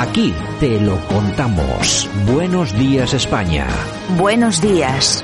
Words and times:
Aquí 0.00 0.32
te 0.58 0.80
lo 0.80 0.98
contamos. 1.08 2.08
Buenos 2.26 2.72
días 2.72 3.12
España. 3.12 3.68
Buenos 4.16 4.58
días. 4.62 5.22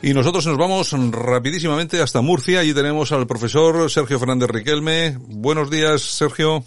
Y 0.00 0.14
nosotros 0.14 0.46
nos 0.46 0.56
vamos 0.56 0.94
rapidísimamente 1.10 2.00
hasta 2.00 2.22
Murcia. 2.22 2.60
Allí 2.60 2.72
tenemos 2.72 3.12
al 3.12 3.26
profesor 3.26 3.90
Sergio 3.90 4.18
Fernández 4.18 4.48
Riquelme. 4.48 5.18
Buenos 5.20 5.68
días, 5.68 6.00
Sergio. 6.00 6.64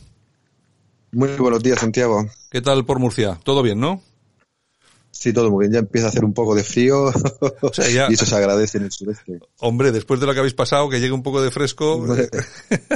Muy 1.14 1.30
buenos 1.30 1.64
días, 1.64 1.80
Santiago. 1.80 2.28
¿Qué 2.52 2.62
tal 2.62 2.86
por 2.86 3.00
Murcia? 3.00 3.39
¿Todo 3.44 3.64
bien, 3.64 3.80
no? 3.80 4.04
Sí, 5.12 5.34
todo 5.34 5.52
muy 5.52 5.64
bien. 5.64 5.73
Ya 5.73 5.80
empieza 5.80 6.07
a 6.07 6.09
hacer 6.09 6.23
un 6.23 6.34
poco 6.34 6.55
de 6.55 6.64
frío 6.64 7.11
y 8.10 8.14
eso 8.14 8.25
se 8.25 8.36
agradece 8.36 8.78
en 8.78 8.86
el 8.86 8.91
sureste. 8.91 9.39
Hombre, 9.60 9.91
después 9.91 10.20
de 10.20 10.25
lo 10.25 10.34
que 10.34 10.39
habéis 10.39 10.54
pasado, 10.54 10.89
que 10.89 11.00
llegue 11.00 11.11
un 11.11 11.21
poco 11.21 11.41
de 11.41 11.52
fresco. 11.52 12.02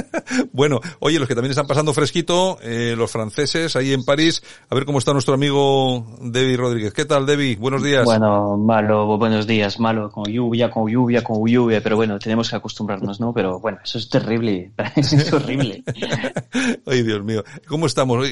bueno, 0.52 0.80
oye, 1.00 1.18
los 1.18 1.28
que 1.28 1.34
también 1.34 1.50
están 1.50 1.66
pasando 1.66 1.92
fresquito, 1.92 2.58
eh, 2.62 2.94
los 2.96 3.10
franceses 3.10 3.76
ahí 3.76 3.92
en 3.92 4.04
París. 4.04 4.42
A 4.70 4.74
ver 4.74 4.86
cómo 4.86 4.98
está 4.98 5.12
nuestro 5.12 5.34
amigo 5.34 6.06
Debbie 6.22 6.56
Rodríguez. 6.56 6.94
¿Qué 6.94 7.04
tal, 7.04 7.26
Debbie? 7.26 7.56
Buenos 7.56 7.82
días. 7.82 8.04
Bueno, 8.04 8.56
malo, 8.56 9.18
buenos 9.18 9.46
días. 9.46 9.78
Malo, 9.78 10.10
con 10.10 10.24
lluvia, 10.24 10.70
con 10.70 10.90
lluvia, 10.90 11.22
con 11.22 11.46
lluvia. 11.46 11.82
Pero 11.82 11.96
bueno, 11.96 12.18
tenemos 12.18 12.48
que 12.48 12.56
acostumbrarnos, 12.56 13.20
¿no? 13.20 13.32
Pero 13.34 13.60
bueno, 13.60 13.78
eso 13.84 13.98
es 13.98 14.08
terrible. 14.08 14.72
es 14.96 15.32
horrible. 15.32 15.84
Ay, 16.86 17.02
Dios 17.02 17.22
mío. 17.22 17.44
¿Cómo 17.68 17.86
estamos? 17.86 18.26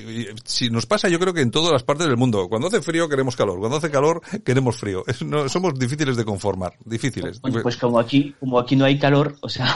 Si 0.45 0.71
nos 0.71 0.87
pasa, 0.87 1.09
yo 1.09 1.19
creo 1.19 1.35
que 1.35 1.43
en 1.43 1.51
todas 1.51 1.73
las 1.73 1.82
partes 1.82 2.07
del 2.07 2.16
mundo. 2.16 2.48
Cuando 2.48 2.69
hace 2.69 2.80
frío 2.80 3.09
queremos 3.09 3.37
calor. 3.37 3.59
Cuando 3.59 3.73
hace 3.77 3.91
calor, 3.91 4.20
queremos 4.45 4.77
frío. 4.77 5.05
no, 5.24 5.48
somos 5.48 5.78
difíciles 5.78 6.16
de 6.16 6.24
conformar, 6.24 6.74
difíciles. 6.84 7.41
pues 7.41 7.77
como 7.77 7.98
aquí, 7.98 8.34
como 8.41 8.59
aquí 8.59 8.77
no 8.77 8.84
hay 8.84 8.98
calor, 8.98 9.37
o 9.41 9.48
sea, 9.48 9.74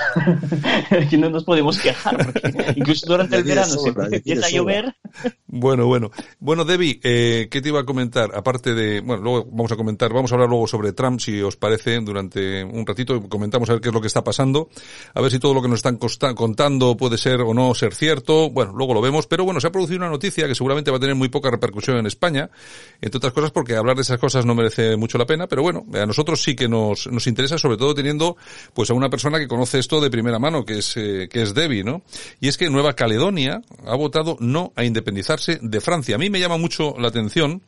aquí 0.91 1.17
no 1.17 1.31
nos 1.31 1.45
podemos 1.45 1.79
quejar, 1.79 2.17
porque 2.33 2.75
incluso 2.77 3.07
durante 3.07 3.37
el 3.37 3.45
verano 3.45 3.75
se 3.75 3.89
empieza 3.89 4.47
a 4.47 4.51
llover. 4.51 4.95
Bueno, 5.47 5.87
bueno. 5.87 6.11
Bueno, 6.39 6.65
Debbie, 6.65 7.01
eh, 7.03 7.49
¿qué 7.51 7.61
te 7.61 7.69
iba 7.69 7.81
a 7.81 7.85
comentar? 7.85 8.31
Aparte 8.35 8.75
de, 8.75 9.01
bueno, 9.01 9.23
luego 9.23 9.45
vamos 9.51 9.73
a 9.73 9.77
comentar, 9.77 10.13
vamos 10.13 10.31
a 10.33 10.35
hablar 10.35 10.49
luego 10.49 10.67
sobre 10.67 10.93
Trump, 10.93 11.21
si 11.21 11.41
os 11.43 11.57
parece, 11.57 11.99
durante 12.01 12.65
un 12.65 12.87
ratito, 12.87 13.21
comentamos 13.29 13.69
a 13.71 13.73
ver 13.75 13.81
qué 13.81 13.89
es 13.89 13.95
lo 13.95 14.01
que 14.01 14.07
está 14.07 14.23
pasando, 14.23 14.69
a 15.15 15.21
ver 15.21 15.31
si 15.31 15.39
todo 15.39 15.55
lo 15.55 15.63
que 15.63 15.69
nos 15.69 15.79
están 15.79 15.99
contando 16.35 16.97
puede 16.97 17.19
ser 17.19 17.41
o 17.41 17.55
no 17.55 17.75
ser 17.75 17.95
cierto, 17.95 18.51
bueno, 18.51 18.73
luego 18.75 18.95
lo 18.95 19.01
vemos, 19.01 19.27
pero 19.27 19.45
bueno, 19.45 19.61
se 19.61 19.67
ha 19.67 19.73
producido 19.73 19.99
una 19.99 20.11
noticia 20.11 20.47
que 20.47 20.55
seguramente 20.55 20.91
va 20.91 20.99
a 20.99 21.01
tener 21.01 21.15
muy 21.15 21.29
poca 21.29 21.51
repercusión 21.51 21.97
en 21.97 22.07
España, 22.07 22.51
entre 23.01 23.19
otras 23.19 23.33
cosas 23.33 23.51
porque 23.51 23.77
de 23.97 24.03
esas 24.03 24.19
cosas 24.19 24.45
no 24.45 24.55
merece 24.55 24.97
mucho 24.97 25.19
la 25.19 25.27
pena, 25.27 25.47
pero 25.47 25.63
bueno, 25.63 25.85
a 25.95 26.07
nosotros 26.07 26.43
sí 26.43 26.55
que 26.55 26.69
nos, 26.69 27.07
nos 27.07 27.27
interesa, 27.27 27.59
sobre 27.59 27.77
todo 27.77 27.95
teniendo 27.95 28.37
pues 28.75 28.91
a 28.91 28.95
una 28.95 29.09
persona 29.09 29.39
que 29.39 29.49
conoce 29.49 29.79
esto 29.79 30.01
de 30.01 30.11
primera 30.11 30.39
mano, 30.39 30.65
que 30.65 30.79
es, 30.79 30.97
eh, 30.97 31.29
que 31.31 31.43
es 31.43 31.55
Debbie, 31.55 31.85
¿no? 31.85 32.03
Y 32.41 32.49
es 32.49 32.57
que 32.57 32.71
Nueva 32.71 32.95
Caledonia 32.95 33.63
ha 33.87 33.97
votado 33.97 34.37
no 34.41 34.73
a 34.77 34.85
independizarse 34.85 35.59
de 35.63 35.81
Francia. 35.81 36.17
A 36.17 36.19
mí 36.19 36.31
me 36.31 36.41
llama 36.41 36.57
mucho 36.57 36.95
la 36.99 37.09
atención 37.09 37.63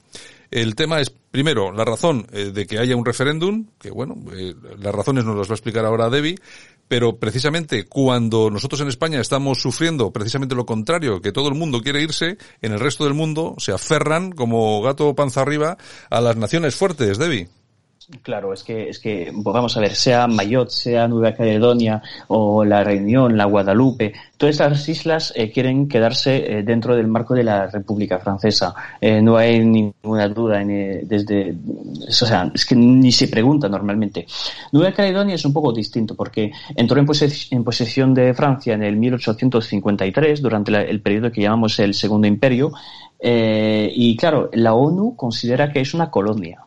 el 0.51 0.75
tema 0.75 1.01
es, 1.01 1.11
primero, 1.11 1.71
la 1.71 1.85
razón 1.85 2.27
eh, 2.33 2.51
de 2.53 2.67
que 2.67 2.79
haya 2.79 2.97
un 2.97 3.05
referéndum, 3.05 3.67
que 3.79 3.91
bueno, 3.91 4.17
eh, 4.37 4.55
las 4.81 4.93
razones 4.93 5.25
nos 5.25 5.37
las 5.37 5.49
va 5.49 5.53
a 5.53 5.55
explicar 5.55 5.85
ahora 5.85 6.11
Debbie, 6.11 6.37
pero 6.91 7.21
precisamente 7.21 7.85
cuando 7.85 8.51
nosotros 8.51 8.81
en 8.81 8.89
España 8.89 9.21
estamos 9.21 9.61
sufriendo 9.61 10.11
precisamente 10.11 10.57
lo 10.57 10.67
contrario, 10.67 11.21
que 11.23 11.31
todo 11.31 11.49
el 11.49 11.55
mundo 11.55 11.83
quiere 11.83 12.03
irse, 12.03 12.37
en 12.63 12.73
el 12.73 12.81
resto 12.81 13.05
del 13.05 13.15
mundo 13.15 13.55
se 13.59 13.71
aferran 13.71 14.33
como 14.33 14.83
gato 14.83 15.15
panza 15.15 15.41
arriba 15.41 15.79
a 16.11 16.21
las 16.21 16.35
naciones 16.35 16.75
fuertes, 16.75 17.17
Debbie. 17.17 17.60
Claro, 18.23 18.53
es 18.53 18.65
que, 18.65 18.89
es 18.89 18.99
que, 18.99 19.31
vamos 19.33 19.77
a 19.77 19.81
ver, 19.81 19.95
sea 19.95 20.27
Mayotte, 20.27 20.71
sea 20.71 21.07
Nueva 21.07 21.33
Caledonia 21.33 22.03
o 22.29 22.65
la 22.65 22.83
Reunión, 22.83 23.37
la 23.37 23.45
Guadalupe, 23.45 24.13
todas 24.37 24.57
esas 24.57 24.89
islas 24.89 25.33
eh, 25.37 25.51
quieren 25.53 25.89
quedarse 25.89 26.59
eh, 26.59 26.63
dentro 26.63 26.97
del 26.97 27.07
marco 27.07 27.35
de 27.35 27.45
la 27.45 27.69
República 27.69 28.19
Francesa. 28.19 28.75
Eh, 29.01 29.23
no 29.23 29.37
hay 29.37 29.65
ninguna 29.65 30.29
duda 30.29 30.61
en, 30.61 31.07
desde, 31.07 31.55
o 32.09 32.13
sea, 32.13 32.51
es 32.53 32.67
que 32.67 32.75
ni 32.75 33.13
se 33.13 33.29
pregunta 33.29 33.69
normalmente. 33.69 34.27
Nueva 34.73 34.93
Caledonia 34.93 35.37
es 35.37 35.45
un 35.45 35.53
poco 35.53 35.73
distinto 35.73 36.17
porque 36.17 36.51
entró 36.75 37.01
en, 37.01 37.07
en 37.51 37.65
posesión 37.65 38.13
de 38.13 38.35
Francia 38.35 38.75
en 38.75 38.83
el 38.83 38.97
1853 38.97 40.43
durante 40.43 40.73
el 40.91 41.01
periodo 41.01 41.31
que 41.31 41.43
llamamos 41.43 41.79
el 41.79 41.95
Segundo 41.95 42.27
Imperio 42.27 42.73
y 43.23 44.17
claro, 44.17 44.49
la 44.55 44.75
ONU 44.75 45.15
considera 45.15 45.71
que 45.71 45.81
es 45.81 45.93
una 45.93 46.11
colonia. 46.11 46.65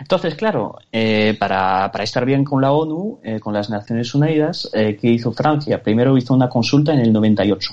Entonces, 0.00 0.34
claro, 0.34 0.78
eh, 0.90 1.36
para, 1.38 1.90
para, 1.92 2.04
estar 2.04 2.24
bien 2.24 2.42
con 2.42 2.60
la 2.60 2.72
ONU, 2.72 3.20
eh, 3.22 3.38
con 3.38 3.54
las 3.54 3.70
Naciones 3.70 4.12
Unidas, 4.14 4.68
eh, 4.72 4.96
¿qué 5.00 5.08
hizo 5.08 5.32
Francia? 5.32 5.82
Primero 5.82 6.16
hizo 6.16 6.34
una 6.34 6.48
consulta 6.48 6.92
en 6.92 7.00
el 7.00 7.12
98 7.12 7.70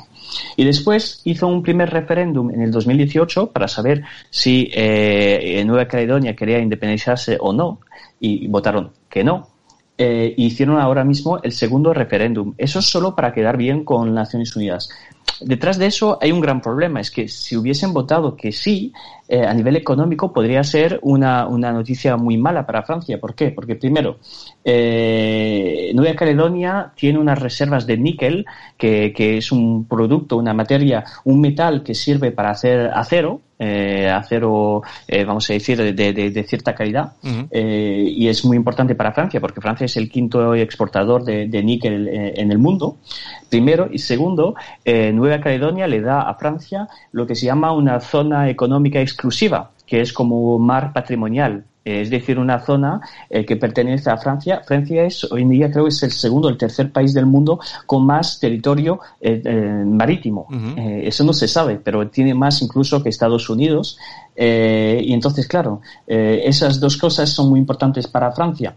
y 0.55 0.63
después 0.63 1.21
hizo 1.23 1.47
un 1.47 1.63
primer 1.63 1.89
referéndum 1.89 2.51
en 2.51 2.61
el 2.61 2.71
2018 2.71 3.51
para 3.51 3.67
saber 3.67 4.03
si 4.29 4.69
eh, 4.73 5.63
Nueva 5.65 5.87
Caledonia 5.87 6.35
quería 6.35 6.59
independizarse 6.59 7.37
o 7.39 7.53
no 7.53 7.79
y 8.19 8.47
votaron 8.47 8.91
que 9.09 9.23
no. 9.23 9.47
Hicieron 10.01 10.79
ahora 10.79 11.03
mismo 11.03 11.41
el 11.43 11.51
segundo 11.51 11.93
referéndum. 11.93 12.53
Eso 12.57 12.79
es 12.79 12.85
solo 12.85 13.17
para 13.17 13.33
quedar 13.33 13.57
bien 13.57 13.83
con 13.83 14.13
Naciones 14.13 14.55
Unidas. 14.55 14.87
Detrás 15.41 15.77
de 15.77 15.85
eso 15.85 16.17
hay 16.21 16.31
un 16.31 16.41
gran 16.41 16.61
problema, 16.61 16.99
es 16.99 17.11
que 17.11 17.27
si 17.27 17.55
hubiesen 17.55 17.93
votado 17.93 18.35
que 18.35 18.51
sí, 18.51 18.91
eh, 19.27 19.45
a 19.45 19.53
nivel 19.53 19.75
económico 19.75 20.33
podría 20.33 20.63
ser 20.63 20.99
una, 21.01 21.47
una, 21.47 21.71
noticia 21.71 22.17
muy 22.17 22.37
mala 22.37 22.65
para 22.65 22.83
Francia. 22.83 23.19
¿Por 23.19 23.35
qué? 23.35 23.51
Porque 23.51 23.75
primero, 23.75 24.17
eh, 24.65 25.91
Nueva 25.93 26.15
Caledonia 26.15 26.91
tiene 26.95 27.19
unas 27.19 27.39
reservas 27.39 27.85
de 27.85 27.97
níquel, 27.97 28.45
que, 28.77 29.13
que 29.13 29.37
es 29.37 29.51
un 29.51 29.85
producto, 29.85 30.35
una 30.37 30.53
materia, 30.53 31.05
un 31.23 31.39
metal 31.41 31.83
que 31.83 31.93
sirve 31.93 32.31
para 32.31 32.51
hacer 32.51 32.91
acero, 32.93 33.41
eh, 33.59 34.09
acero, 34.09 34.81
eh, 35.07 35.25
vamos 35.25 35.49
a 35.49 35.53
decir, 35.53 35.77
de, 35.77 35.93
de, 35.93 36.31
de 36.31 36.43
cierta 36.43 36.73
calidad. 36.73 37.13
eh, 37.51 38.05
y 38.09 38.27
es 38.27 38.45
muy 38.45 38.55
importante 38.57 38.95
para 38.95 39.11
Francia, 39.11 39.41
porque 39.41 39.61
Francia 39.61 39.85
es 39.85 39.97
el 39.97 40.09
quinto 40.09 40.55
exportador 40.55 41.23
de, 41.23 41.47
de 41.47 41.63
níquel 41.63 42.07
eh, 42.07 42.33
en 42.37 42.51
el 42.51 42.57
mundo, 42.57 42.97
primero. 43.49 43.89
Y 43.91 43.99
segundo, 43.99 44.55
eh, 44.85 45.11
Nueva 45.11 45.41
Caledonia 45.41 45.87
le 45.87 46.01
da 46.01 46.21
a 46.21 46.33
Francia 46.35 46.87
lo 47.11 47.27
que 47.27 47.35
se 47.35 47.45
llama 47.45 47.73
una 47.73 47.99
zona 47.99 48.49
económica 48.49 49.01
exclusiva, 49.01 49.71
que 49.85 50.01
es 50.01 50.13
como 50.13 50.57
mar 50.57 50.93
patrimonial 50.93 51.65
es 51.83 52.09
decir, 52.09 52.37
una 52.37 52.59
zona 52.59 53.01
eh, 53.29 53.45
que 53.45 53.55
pertenece 53.55 54.09
a 54.09 54.17
Francia. 54.17 54.61
Francia 54.65 55.03
es, 55.03 55.23
hoy 55.31 55.43
en 55.43 55.49
día 55.49 55.71
creo 55.71 55.85
que 55.85 55.89
es 55.89 56.03
el 56.03 56.11
segundo, 56.11 56.49
el 56.49 56.57
tercer 56.57 56.91
país 56.91 57.13
del 57.13 57.25
mundo 57.25 57.59
con 57.85 58.05
más 58.05 58.39
territorio 58.39 58.99
eh, 59.19 59.41
eh, 59.43 59.83
marítimo. 59.85 60.47
Uh 60.49 60.53
-huh. 60.53 61.01
eso 61.03 61.23
no 61.23 61.33
se 61.33 61.47
sabe, 61.47 61.79
pero 61.83 62.07
tiene 62.09 62.33
más 62.33 62.61
incluso 62.61 63.01
que 63.01 63.09
Estados 63.09 63.49
Unidos. 63.49 63.97
y 64.35 65.11
entonces, 65.13 65.47
claro, 65.47 65.81
esas 66.07 66.79
dos 66.79 66.95
cosas 66.95 67.29
son 67.29 67.49
muy 67.49 67.59
importantes 67.59 68.07
para 68.07 68.31
Francia. 68.31 68.73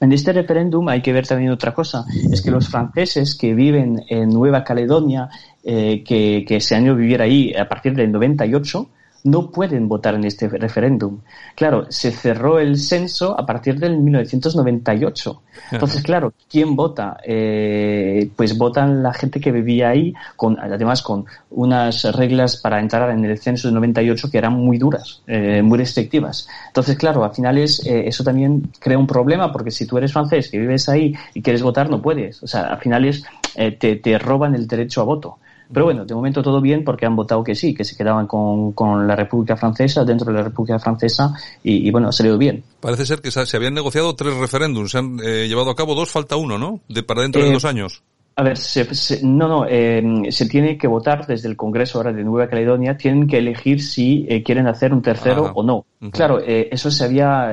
En 0.00 0.12
este 0.12 0.32
referéndum 0.32 0.86
hay 0.88 1.00
que 1.00 1.12
ver 1.12 1.26
también 1.26 1.50
otra 1.50 1.72
cosa, 1.72 2.04
es 2.30 2.42
que 2.42 2.50
los 2.50 2.68
franceses 2.68 3.34
que 3.34 3.54
viven 3.54 4.02
en 4.08 4.28
Nueva 4.28 4.62
Caledonia, 4.64 5.30
que, 5.64 6.44
que 6.46 6.60
se 6.60 6.74
han 6.74 6.84
ido 6.84 6.94
a 6.94 6.96
vivir 6.96 7.22
ahí 7.22 7.54
a 7.54 7.66
partir 7.66 7.94
del 7.94 8.10
98, 8.10 8.88
no 9.24 9.50
pueden 9.50 9.88
votar 9.88 10.14
en 10.14 10.24
este 10.24 10.48
referéndum. 10.48 11.20
Claro, 11.54 11.86
se 11.90 12.10
cerró 12.10 12.58
el 12.58 12.76
censo 12.78 13.38
a 13.38 13.46
partir 13.46 13.78
del 13.78 13.98
1998. 13.98 15.42
Entonces, 15.70 16.02
claro, 16.02 16.32
¿quién 16.50 16.74
vota? 16.74 17.18
Eh, 17.24 18.30
pues 18.34 18.58
votan 18.58 19.02
la 19.02 19.12
gente 19.12 19.40
que 19.40 19.52
vivía 19.52 19.90
ahí, 19.90 20.12
con, 20.36 20.58
además 20.58 21.02
con 21.02 21.24
unas 21.50 22.04
reglas 22.16 22.56
para 22.56 22.80
entrar 22.80 23.10
en 23.10 23.24
el 23.24 23.38
censo 23.38 23.68
del 23.68 23.74
98 23.76 24.30
que 24.30 24.38
eran 24.38 24.54
muy 24.54 24.78
duras, 24.78 25.22
eh, 25.26 25.62
muy 25.62 25.78
restrictivas. 25.78 26.48
Entonces, 26.68 26.96
claro, 26.96 27.24
al 27.24 27.32
final 27.32 27.58
es, 27.58 27.84
eh, 27.86 28.08
eso 28.08 28.24
también 28.24 28.70
crea 28.80 28.98
un 28.98 29.06
problema 29.06 29.52
porque 29.52 29.70
si 29.70 29.86
tú 29.86 29.98
eres 29.98 30.12
francés 30.12 30.48
que 30.48 30.58
vives 30.58 30.88
ahí 30.88 31.14
y 31.34 31.42
quieres 31.42 31.62
votar, 31.62 31.88
no 31.88 32.02
puedes. 32.02 32.42
O 32.42 32.46
sea, 32.46 32.62
al 32.62 32.78
final 32.78 33.04
es, 33.04 33.24
te, 33.54 33.96
te 33.96 34.18
roban 34.18 34.54
el 34.54 34.66
derecho 34.66 35.02
a 35.02 35.04
voto. 35.04 35.38
Pero 35.72 35.86
bueno, 35.86 36.04
de 36.04 36.14
momento 36.14 36.42
todo 36.42 36.60
bien 36.60 36.84
porque 36.84 37.06
han 37.06 37.16
votado 37.16 37.42
que 37.42 37.54
sí, 37.54 37.74
que 37.74 37.84
se 37.84 37.96
quedaban 37.96 38.26
con, 38.26 38.72
con 38.72 39.06
la 39.06 39.16
República 39.16 39.56
Francesa, 39.56 40.04
dentro 40.04 40.30
de 40.30 40.38
la 40.38 40.44
República 40.44 40.78
Francesa, 40.78 41.32
y, 41.62 41.88
y 41.88 41.90
bueno, 41.90 42.08
ha 42.08 42.12
salido 42.12 42.36
bien. 42.36 42.62
Parece 42.80 43.06
ser 43.06 43.20
que 43.20 43.30
se 43.30 43.56
habían 43.56 43.74
negociado 43.74 44.14
tres 44.14 44.36
referéndums, 44.36 44.90
se 44.90 44.98
han 44.98 45.18
eh, 45.24 45.48
llevado 45.48 45.70
a 45.70 45.74
cabo 45.74 45.94
dos, 45.94 46.10
falta 46.10 46.36
uno, 46.36 46.58
¿no? 46.58 46.80
De 46.88 47.02
para 47.02 47.22
dentro 47.22 47.40
eh, 47.42 47.46
de 47.46 47.52
dos 47.52 47.64
años. 47.64 48.02
A 48.34 48.42
ver, 48.42 48.56
se, 48.56 48.94
se, 48.94 49.20
no, 49.22 49.46
no, 49.46 49.66
eh, 49.68 50.02
se 50.30 50.48
tiene 50.48 50.78
que 50.78 50.88
votar 50.88 51.26
desde 51.26 51.48
el 51.48 51.56
Congreso 51.56 51.98
ahora 51.98 52.14
de 52.14 52.24
Nueva 52.24 52.48
Caledonia, 52.48 52.96
tienen 52.96 53.26
que 53.26 53.36
elegir 53.36 53.82
si 53.82 54.24
eh, 54.26 54.42
quieren 54.42 54.66
hacer 54.66 54.94
un 54.94 55.02
tercero 55.02 55.52
o 55.54 55.62
no. 55.62 55.84
Uh 56.00 56.06
-huh. 56.06 56.10
Claro, 56.10 56.40
eh, 56.40 56.66
eso 56.72 56.90
se 56.90 57.04
había 57.04 57.50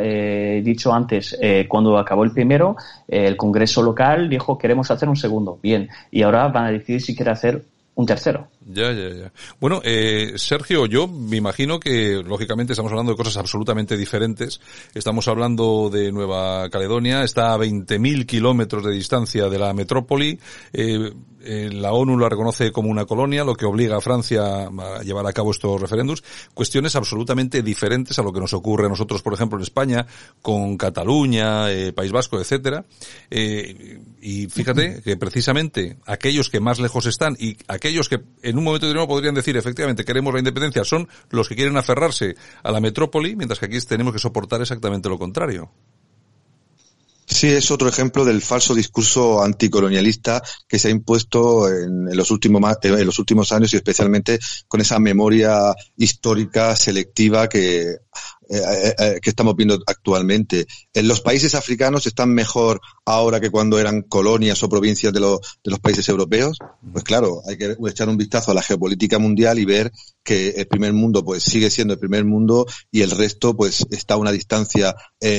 dicho 0.63 0.93
antes, 0.93 1.37
cuando 1.67 1.97
acabó 1.97 2.23
el 2.23 2.31
primero, 2.31 2.77
el 3.09 3.35
Congreso 3.35 3.83
local 3.83 4.29
dijo 4.29 4.57
queremos 4.57 4.89
hacer 4.89 5.09
un 5.09 5.17
segundo, 5.17 5.59
bien, 5.61 5.89
y 6.11 6.21
ahora 6.21 6.47
van 6.47 6.67
a 6.67 6.71
decidir 6.71 7.01
si 7.01 7.13
quiere 7.13 7.31
hacer 7.31 7.61
un 7.99 8.05
tercero. 8.05 8.49
Ya, 8.71 8.91
ya, 8.91 9.09
ya. 9.09 9.33
Bueno, 9.59 9.81
eh, 9.83 10.33
Sergio, 10.35 10.85
yo 10.85 11.07
me 11.07 11.37
imagino 11.37 11.79
que, 11.79 12.21
lógicamente, 12.23 12.73
estamos 12.73 12.91
hablando 12.91 13.13
de 13.13 13.17
cosas 13.17 13.37
absolutamente 13.37 13.97
diferentes. 13.97 14.61
Estamos 14.93 15.27
hablando 15.27 15.89
de 15.89 16.11
Nueva 16.11 16.69
Caledonia, 16.69 17.23
está 17.23 17.53
a 17.53 17.57
20.000 17.57 18.27
kilómetros 18.27 18.85
de 18.85 18.91
distancia 18.91 19.49
de 19.49 19.57
la 19.57 19.73
metrópoli. 19.73 20.39
Eh, 20.71 21.11
eh, 21.41 21.69
la 21.71 21.93
ONU 21.93 22.17
la 22.17 22.29
reconoce 22.29 22.71
como 22.71 22.89
una 22.89 23.05
colonia, 23.05 23.43
lo 23.43 23.55
que 23.55 23.65
obliga 23.65 23.97
a 23.97 24.01
Francia 24.01 24.67
a 24.67 25.01
llevar 25.03 25.25
a 25.25 25.33
cabo 25.33 25.51
estos 25.51 25.79
referéndums. 25.79 26.23
Cuestiones 26.53 26.95
absolutamente 26.95 27.63
diferentes 27.63 28.19
a 28.19 28.23
lo 28.23 28.33
que 28.33 28.39
nos 28.39 28.53
ocurre 28.53 28.87
a 28.87 28.89
nosotros, 28.89 29.21
por 29.21 29.33
ejemplo, 29.33 29.57
en 29.57 29.63
España, 29.63 30.05
con 30.41 30.77
Cataluña, 30.77 31.71
eh, 31.71 31.93
País 31.93 32.11
Vasco, 32.11 32.39
etcétera. 32.39 32.85
Eh, 33.29 33.99
y 34.21 34.47
fíjate 34.47 35.01
que 35.03 35.15
precisamente 35.17 35.97
aquellos 36.05 36.49
que 36.49 36.59
más 36.59 36.79
lejos 36.79 37.05
están 37.05 37.35
y 37.39 37.57
aquellos 37.67 38.09
que 38.09 38.21
en 38.41 38.57
un 38.59 38.65
momento 38.65 38.85
determinado 38.85 39.07
podrían 39.07 39.35
decir 39.35 39.57
efectivamente 39.57 40.05
queremos 40.05 40.33
la 40.33 40.39
independencia 40.39 40.83
son 40.83 41.07
los 41.29 41.49
que 41.49 41.55
quieren 41.55 41.77
aferrarse 41.77 42.35
a 42.63 42.71
la 42.71 42.79
metrópoli, 42.79 43.35
mientras 43.35 43.59
que 43.59 43.65
aquí 43.65 43.79
tenemos 43.81 44.13
que 44.13 44.19
soportar 44.19 44.61
exactamente 44.61 45.09
lo 45.09 45.17
contrario. 45.17 45.71
Sí, 47.25 47.47
es 47.47 47.69
otro 47.69 47.87
ejemplo 47.87 48.25
del 48.25 48.41
falso 48.41 48.73
discurso 48.73 49.43
anticolonialista 49.43 50.41
que 50.67 50.79
se 50.79 50.87
ha 50.87 50.91
impuesto 50.91 51.71
en, 51.71 52.05
los 52.17 52.31
últimos 52.31 52.77
en 52.81 53.05
los 53.05 53.19
últimos 53.19 53.51
años 53.51 53.71
y 53.71 53.75
especialmente 53.75 54.39
con 54.67 54.81
esa 54.81 54.97
memoria 54.97 55.75
histórica 55.95 56.75
selectiva 56.75 57.47
que 57.47 57.97
eh, 58.51 58.57
eh, 58.57 58.95
eh, 58.97 59.19
que 59.21 59.29
estamos 59.29 59.55
viendo 59.55 59.79
actualmente. 59.85 60.65
En 60.93 61.07
los 61.07 61.21
países 61.21 61.53
africanos 61.53 62.07
están 62.07 62.33
mejor 62.33 62.81
ahora 63.05 63.39
que 63.39 63.51
cuando 63.51 63.77
eran 63.77 64.01
colonias 64.01 64.63
o 64.63 64.69
provincias 64.69 65.13
de, 65.13 65.19
los, 65.19 65.39
de 65.63 65.69
los 65.69 65.79
países 65.79 66.09
europeos. 66.09 66.57
Pues 66.91 67.03
claro, 67.03 67.43
hay 67.47 67.57
que 67.57 67.77
echar 67.87 68.09
un 68.09 68.17
vistazo 68.17 68.49
a 68.49 68.55
la 68.55 68.63
geopolítica 68.63 69.19
mundial 69.19 69.59
y 69.59 69.65
ver 69.65 69.91
que 70.23 70.49
el 70.49 70.67
primer 70.67 70.93
mundo 70.93 71.23
pues 71.23 71.43
sigue 71.43 71.69
siendo 71.69 71.93
el 71.93 71.99
primer 71.99 72.25
mundo 72.25 72.65
y 72.91 73.01
el 73.01 73.11
resto 73.11 73.55
pues 73.55 73.85
está 73.91 74.15
a 74.15 74.17
una 74.17 74.31
distancia 74.31 74.95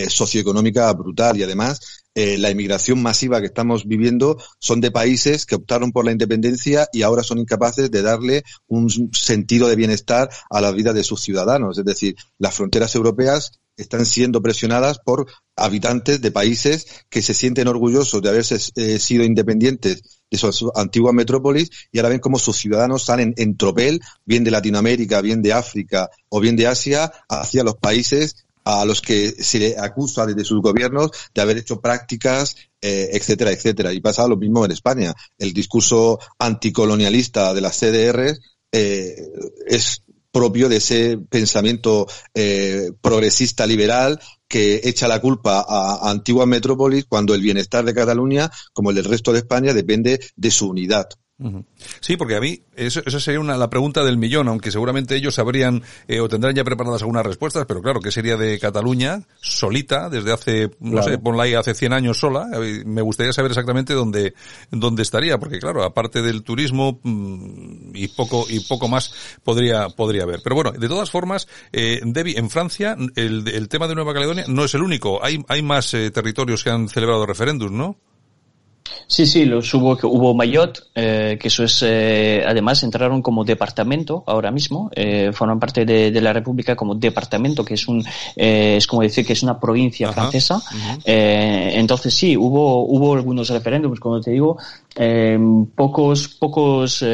socioeconómica 0.08 0.92
brutal 0.92 1.36
y 1.36 1.42
además 1.42 1.80
eh, 2.14 2.38
la 2.38 2.50
inmigración 2.50 3.00
masiva 3.02 3.40
que 3.40 3.46
estamos 3.46 3.86
viviendo 3.86 4.36
son 4.58 4.80
de 4.80 4.90
países 4.90 5.46
que 5.46 5.54
optaron 5.54 5.92
por 5.92 6.04
la 6.04 6.12
independencia 6.12 6.88
y 6.92 7.02
ahora 7.02 7.22
son 7.22 7.38
incapaces 7.38 7.90
de 7.90 8.02
darle 8.02 8.42
un 8.66 8.90
sentido 9.12 9.68
de 9.68 9.76
bienestar 9.76 10.28
a 10.50 10.60
la 10.60 10.72
vida 10.72 10.92
de 10.92 11.04
sus 11.04 11.20
ciudadanos. 11.20 11.78
Es 11.78 11.84
decir, 11.84 12.16
las 12.38 12.54
fronteras 12.54 12.94
europeas 12.96 13.52
están 13.76 14.04
siendo 14.06 14.42
presionadas 14.42 14.98
por 14.98 15.26
habitantes 15.56 16.20
de 16.20 16.32
países 16.32 16.86
que 17.08 17.22
se 17.22 17.32
sienten 17.32 17.68
orgullosos 17.68 18.20
de 18.20 18.28
haberse 18.28 18.58
eh, 18.76 18.98
sido 18.98 19.24
independientes 19.24 20.02
de 20.30 20.38
sus 20.38 20.64
antiguas 20.74 21.14
metrópolis 21.14 21.70
y 21.92 21.98
ahora 21.98 22.10
ven 22.10 22.20
cómo 22.20 22.38
sus 22.38 22.56
ciudadanos 22.56 23.04
salen 23.04 23.34
en 23.36 23.56
tropel, 23.56 24.00
bien 24.24 24.44
de 24.44 24.50
Latinoamérica, 24.50 25.20
bien 25.20 25.42
de 25.42 25.52
África 25.52 26.10
o 26.28 26.40
bien 26.40 26.56
de 26.56 26.66
Asia, 26.66 27.12
hacia 27.28 27.64
los 27.64 27.76
países 27.76 28.46
a 28.64 28.84
los 28.84 29.00
que 29.00 29.30
se 29.30 29.58
le 29.58 29.78
acusa 29.78 30.26
desde 30.26 30.44
sus 30.44 30.60
gobiernos 30.60 31.10
de 31.34 31.42
haber 31.42 31.58
hecho 31.58 31.80
prácticas, 31.80 32.56
eh, 32.80 33.10
etcétera, 33.12 33.52
etcétera. 33.52 33.92
Y 33.92 34.00
pasa 34.00 34.28
lo 34.28 34.36
mismo 34.36 34.64
en 34.64 34.72
España. 34.72 35.14
El 35.38 35.52
discurso 35.52 36.18
anticolonialista 36.38 37.54
de 37.54 37.60
las 37.60 37.78
CDR 37.78 38.38
eh, 38.72 39.16
es 39.66 40.02
propio 40.32 40.68
de 40.68 40.76
ese 40.76 41.18
pensamiento 41.18 42.06
eh, 42.34 42.92
progresista 43.00 43.66
liberal 43.66 44.20
que 44.46 44.80
echa 44.84 45.08
la 45.08 45.20
culpa 45.20 45.64
a, 45.66 46.06
a 46.06 46.10
antiguas 46.10 46.46
metrópolis 46.46 47.04
cuando 47.04 47.34
el 47.34 47.40
bienestar 47.40 47.84
de 47.84 47.94
Cataluña, 47.94 48.50
como 48.72 48.90
el 48.90 48.96
del 48.96 49.06
resto 49.06 49.32
de 49.32 49.38
España, 49.38 49.74
depende 49.74 50.20
de 50.36 50.50
su 50.50 50.68
unidad. 50.68 51.08
Sí, 52.00 52.16
porque 52.16 52.36
a 52.36 52.40
mí 52.40 52.60
eso, 52.76 53.00
esa 53.04 53.18
sería 53.18 53.40
una, 53.40 53.56
la 53.56 53.70
pregunta 53.70 54.04
del 54.04 54.18
millón, 54.18 54.48
aunque 54.48 54.70
seguramente 54.70 55.16
ellos 55.16 55.34
sabrían 55.34 55.82
eh, 56.06 56.20
o 56.20 56.28
tendrán 56.28 56.54
ya 56.54 56.64
preparadas 56.64 57.00
algunas 57.02 57.24
respuestas, 57.24 57.64
pero 57.66 57.80
claro, 57.80 58.00
¿qué 58.00 58.10
sería 58.10 58.36
de 58.36 58.58
Cataluña 58.58 59.22
solita 59.40 60.10
desde 60.10 60.32
hace, 60.32 60.70
no 60.80 61.02
sé, 61.02 61.18
ponla 61.18 61.44
ahí 61.44 61.54
hace 61.54 61.74
100 61.74 61.92
años 61.92 62.18
sola? 62.18 62.48
Me 62.84 63.02
gustaría 63.02 63.32
saber 63.32 63.52
exactamente 63.52 63.94
dónde, 63.94 64.34
dónde 64.70 65.02
estaría, 65.02 65.38
porque 65.38 65.58
claro, 65.58 65.82
aparte 65.82 66.20
del 66.20 66.42
turismo 66.42 67.00
mm, 67.02 67.92
y 67.94 68.08
poco 68.08 68.46
y 68.48 68.60
poco 68.60 68.88
más 68.88 69.12
podría 69.42 69.88
podría 69.88 70.24
haber. 70.24 70.40
Pero 70.42 70.56
bueno, 70.56 70.72
de 70.72 70.88
todas 70.88 71.10
formas, 71.10 71.48
eh, 71.72 72.00
Debbie, 72.04 72.38
en 72.38 72.50
Francia 72.50 72.96
el, 73.16 73.48
el 73.48 73.68
tema 73.68 73.88
de 73.88 73.94
Nueva 73.94 74.12
Caledonia 74.12 74.44
no 74.48 74.64
es 74.64 74.74
el 74.74 74.82
único. 74.82 75.24
Hay 75.24 75.42
hay 75.48 75.62
más 75.62 75.94
eh, 75.94 76.10
territorios 76.10 76.62
que 76.64 76.70
han 76.70 76.88
celebrado 76.88 77.24
referéndums, 77.26 77.72
¿no? 77.72 77.96
Sí, 79.06 79.26
sí, 79.26 79.44
los 79.44 79.72
hubo, 79.74 79.98
hubo 80.04 80.34
Mayotte, 80.34 80.82
eh, 80.94 81.36
que 81.40 81.48
eso 81.48 81.64
es, 81.64 81.82
eh, 81.84 82.44
además 82.46 82.82
entraron 82.82 83.22
como 83.22 83.44
departamento 83.44 84.22
ahora 84.26 84.50
mismo, 84.50 84.90
eh, 84.94 85.30
forman 85.32 85.58
parte 85.58 85.84
de, 85.84 86.10
de, 86.10 86.20
la 86.20 86.32
República 86.32 86.76
como 86.76 86.94
departamento, 86.94 87.64
que 87.64 87.74
es 87.74 87.88
un, 87.88 88.04
eh, 88.36 88.76
es 88.76 88.86
como 88.86 89.02
decir 89.02 89.26
que 89.26 89.32
es 89.32 89.42
una 89.42 89.58
provincia 89.58 90.08
Ajá, 90.08 90.22
francesa. 90.22 90.62
Eh, 91.04 91.72
entonces 91.74 92.14
sí, 92.14 92.36
hubo, 92.36 92.84
hubo 92.86 93.14
algunos 93.14 93.48
referéndums, 93.48 93.98
como 93.98 94.20
te 94.20 94.30
digo, 94.30 94.56
eh, 94.96 95.38
pocos, 95.74 96.28
pocos 96.28 97.04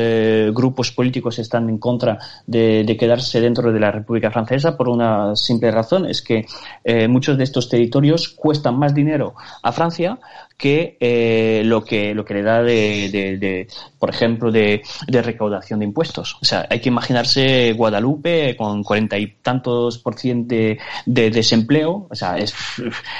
grupos 0.52 0.92
políticos 0.92 1.38
están 1.38 1.68
en 1.68 1.78
contra 1.78 2.18
de, 2.46 2.84
de, 2.84 2.96
quedarse 2.96 3.40
dentro 3.40 3.72
de 3.72 3.80
la 3.80 3.90
República 3.90 4.30
Francesa 4.30 4.76
por 4.76 4.88
una 4.88 5.36
simple 5.36 5.70
razón, 5.70 6.06
es 6.06 6.22
que 6.22 6.46
muchos 7.08 7.36
de 7.36 7.44
estos 7.44 7.68
territorios 7.68 8.28
cuestan 8.28 8.78
más 8.78 8.94
dinero 8.94 9.34
a 9.62 9.72
Francia 9.72 10.18
que 10.56 10.96
eh, 11.00 11.62
lo 11.64 11.84
que 11.84 12.14
lo 12.14 12.24
que 12.24 12.34
le 12.34 12.42
da 12.42 12.62
de, 12.62 13.10
de, 13.10 13.36
de 13.36 13.68
por 13.98 14.10
ejemplo 14.10 14.50
de, 14.50 14.82
de, 15.06 15.22
recaudación 15.22 15.80
de 15.80 15.84
impuestos. 15.84 16.38
O 16.40 16.44
sea 16.44 16.66
hay 16.70 16.80
que 16.80 16.88
imaginarse 16.88 17.72
Guadalupe 17.74 18.56
con 18.56 18.82
cuarenta 18.82 19.18
y 19.18 19.34
tantos 19.42 19.98
por 19.98 20.14
ciento 20.14 20.54
de, 20.54 20.78
de, 21.04 21.30
desempleo. 21.30 22.06
O 22.10 22.14
sea 22.14 22.38
es 22.38 22.54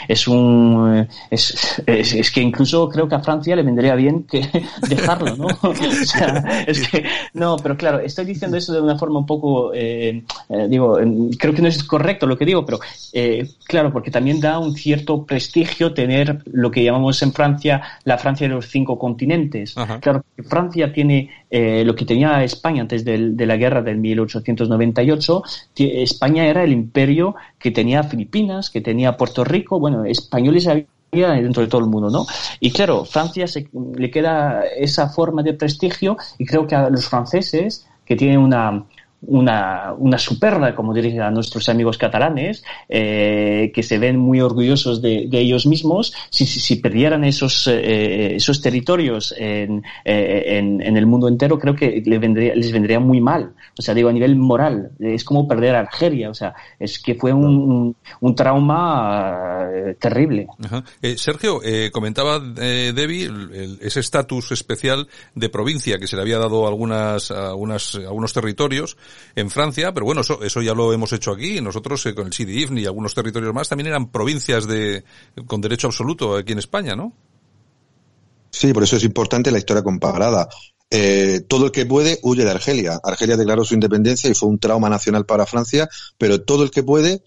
es 0.09 0.29
un 0.29 1.07
es, 1.31 1.83
es, 1.87 2.15
es, 2.15 2.31
que 2.31 2.41
incluso 2.41 2.89
creo 2.89 3.09
que 3.09 3.17
a 3.17 3.21
Francia 3.21 3.55
le 3.55 3.63
vendría 3.63 3.95
bien 3.95 4.25
que 4.25 4.41
dejarlo 4.89 5.37
no 5.37 5.47
o 5.63 5.75
sea, 5.75 6.65
es 6.67 6.89
que 6.89 7.05
no 7.35 7.57
pero 7.57 7.77
claro 7.77 8.01
estoy 8.01 8.25
diciendo 8.25 8.57
eso 8.57 8.73
de 8.73 8.81
una 8.81 8.99
forma 8.99 9.19
un 9.19 9.27
poco 9.27 9.73
eh, 9.75 10.23
eh, 10.49 10.67
digo 10.69 10.99
creo 11.39 11.55
que 11.55 11.63
no 11.63 11.69
es 11.69 11.83
correcto 11.85 12.27
lo 12.27 12.37
que 12.37 12.45
digo 12.45 12.65
pero 12.65 12.79
eh, 13.13 13.49
claro 13.65 13.93
porque 13.93 14.11
también 14.11 14.41
da 14.41 14.59
un 14.59 14.75
cierto 14.75 15.25
prestigio 15.25 15.95
tener 15.95 16.43
lo 16.47 16.71
que 16.71 16.85
llamamos 16.85 17.23
en 17.23 17.33
Francia 17.33 17.83
la 18.05 18.19
Francia 18.19 18.49
de 18.49 18.55
los 18.55 18.69
cinco 18.69 18.99
continentes. 18.99 19.77
Ajá. 19.77 20.01
Claro, 20.01 20.25
Francia 20.49 20.93
tiene 20.93 21.31
eh, 21.51 21.85
lo 21.85 21.95
que 21.95 22.05
tenía 22.05 22.43
España 22.45 22.83
antes 22.83 23.05
de, 23.05 23.31
de, 23.31 23.47
la 23.47 23.57
guerra 23.57 23.83
del 23.83 23.99
1898. 23.99 25.43
España 25.77 26.47
era 26.47 26.65
el 26.65 26.73
imperio 26.73 27.35
que 27.59 27.71
tenía 27.71 28.03
Filipinas, 28.05 28.71
que 28.71 28.81
tenía 28.81 29.17
Puerto 29.17 29.45
Rico, 29.45 29.79
bueno, 29.79 30.05
españoles 30.05 30.67
había 30.67 30.87
dentro 31.23 31.63
de 31.63 31.69
todo 31.69 31.81
el 31.81 31.89
mundo, 31.89 32.11
¿no? 32.11 32.27
Y 32.61 32.71
claro, 32.71 33.05
Francia 33.05 33.47
se, 33.47 33.69
le 33.97 34.11
queda 34.11 34.63
esa 34.77 35.09
forma 35.09 35.43
de 35.43 35.55
prestigio 35.55 36.17
y 36.39 36.47
creo 36.47 36.67
que 36.67 36.75
a 36.75 36.91
los 36.91 37.09
franceses 37.09 37.87
que 38.05 38.17
tienen 38.17 38.39
una, 38.39 38.85
una, 39.27 39.95
una 39.99 40.19
superla, 40.19 40.75
como 40.75 40.95
dirían 40.95 41.35
nuestros 41.35 41.69
amigos 41.69 41.99
catalanes, 41.99 42.65
eh, 42.89 43.71
que 43.75 43.83
se 43.83 43.99
ven 43.99 44.19
muy 44.19 44.41
orgullosos 44.41 45.03
de, 45.03 45.27
de 45.29 45.39
ellos 45.41 45.67
mismos, 45.67 46.13
si, 46.31 46.47
si, 46.47 46.61
si 46.61 46.77
perdieran 46.77 47.25
esos, 47.25 47.67
eh, 47.67 48.37
esos 48.37 48.61
territorios 48.61 49.35
en, 49.37 49.85
eh, 50.05 50.59
en, 50.59 50.81
en, 50.81 50.97
el 50.97 51.07
mundo 51.07 51.29
entero, 51.29 51.59
creo 51.59 51.75
que 51.75 52.03
les 52.05 52.21
vendría, 52.21 52.55
les 52.55 52.73
vendría 52.73 53.01
muy 53.01 53.21
mal. 53.21 53.55
O 53.79 53.83
sea, 53.83 53.95
digo, 53.95 54.09
a 54.09 54.13
nivel 54.13 54.37
moral, 54.37 54.93
es 54.99 55.25
como 55.25 55.47
perder 55.47 55.77
a 55.77 55.81
Argelia, 55.81 56.31
o 56.31 56.35
sea, 56.35 56.55
es 56.79 56.99
que 56.99 57.15
fue 57.15 57.33
un, 57.33 57.95
un 58.21 58.35
trauma 58.35 59.69
eh, 59.73 59.97
terrible. 59.99 60.47
Sergio, 61.17 61.61
comentaba 61.93 62.39
Debbie 62.41 63.25
el, 63.25 63.79
ese 63.83 64.01
estatus 64.01 64.53
especial 64.53 65.09
de 65.35 65.49
provincia 65.49 65.99
que 65.99 66.07
se 66.07 66.17
le 66.17 66.23
había 66.23 66.39
dado 66.39 66.65
a 66.65 66.69
algunas, 66.69 67.31
a, 67.31 67.55
unas, 67.55 67.95
a 67.97 68.09
algunos 68.09 68.33
territorios, 68.33 68.97
en 69.35 69.51
Francia, 69.51 69.93
pero 69.93 70.07
bueno, 70.07 70.23
eso, 70.23 70.43
eso 70.43 70.63
ya 70.63 70.75
lo 70.75 70.93
hemos 70.93 71.13
hecho 71.13 71.33
aquí. 71.33 71.61
Nosotros 71.61 72.05
eh, 72.07 72.15
con 72.15 72.27
el 72.27 72.33
CIDIF 72.33 72.71
y 72.73 72.87
algunos 72.87 73.15
territorios 73.15 73.55
más 73.55 73.69
también 73.69 73.89
eran 73.89 74.11
provincias 74.11 74.67
de, 74.67 75.05
con 75.47 75.61
derecho 75.61 75.89
absoluto 75.89 76.37
aquí 76.37 76.53
en 76.53 76.59
España, 76.59 76.97
¿no? 76.97 77.13
Sí, 78.51 78.73
por 78.73 78.83
eso 78.83 78.97
es 78.97 79.05
importante 79.05 79.51
la 79.51 79.59
historia 79.59 79.83
comparada. 79.83 80.49
Eh, 80.91 81.41
todo 81.49 81.67
el 81.67 81.73
que 81.73 81.85
puede 81.85 82.21
huye 82.23 82.45
de 82.45 82.51
Argelia. 82.51 83.01
Argelia 83.03 83.37
declaró 83.37 83.65
su 83.65 83.75
independencia 83.75 84.31
y 84.31 84.35
fue 84.35 84.49
un 84.49 84.59
trauma 84.59 84.89
nacional 84.89 85.27
para 85.27 85.47
Francia, 85.47 85.89
pero 86.17 86.43
todo 86.43 86.63
el 86.63 86.71
que 86.71 86.83
puede, 86.83 87.23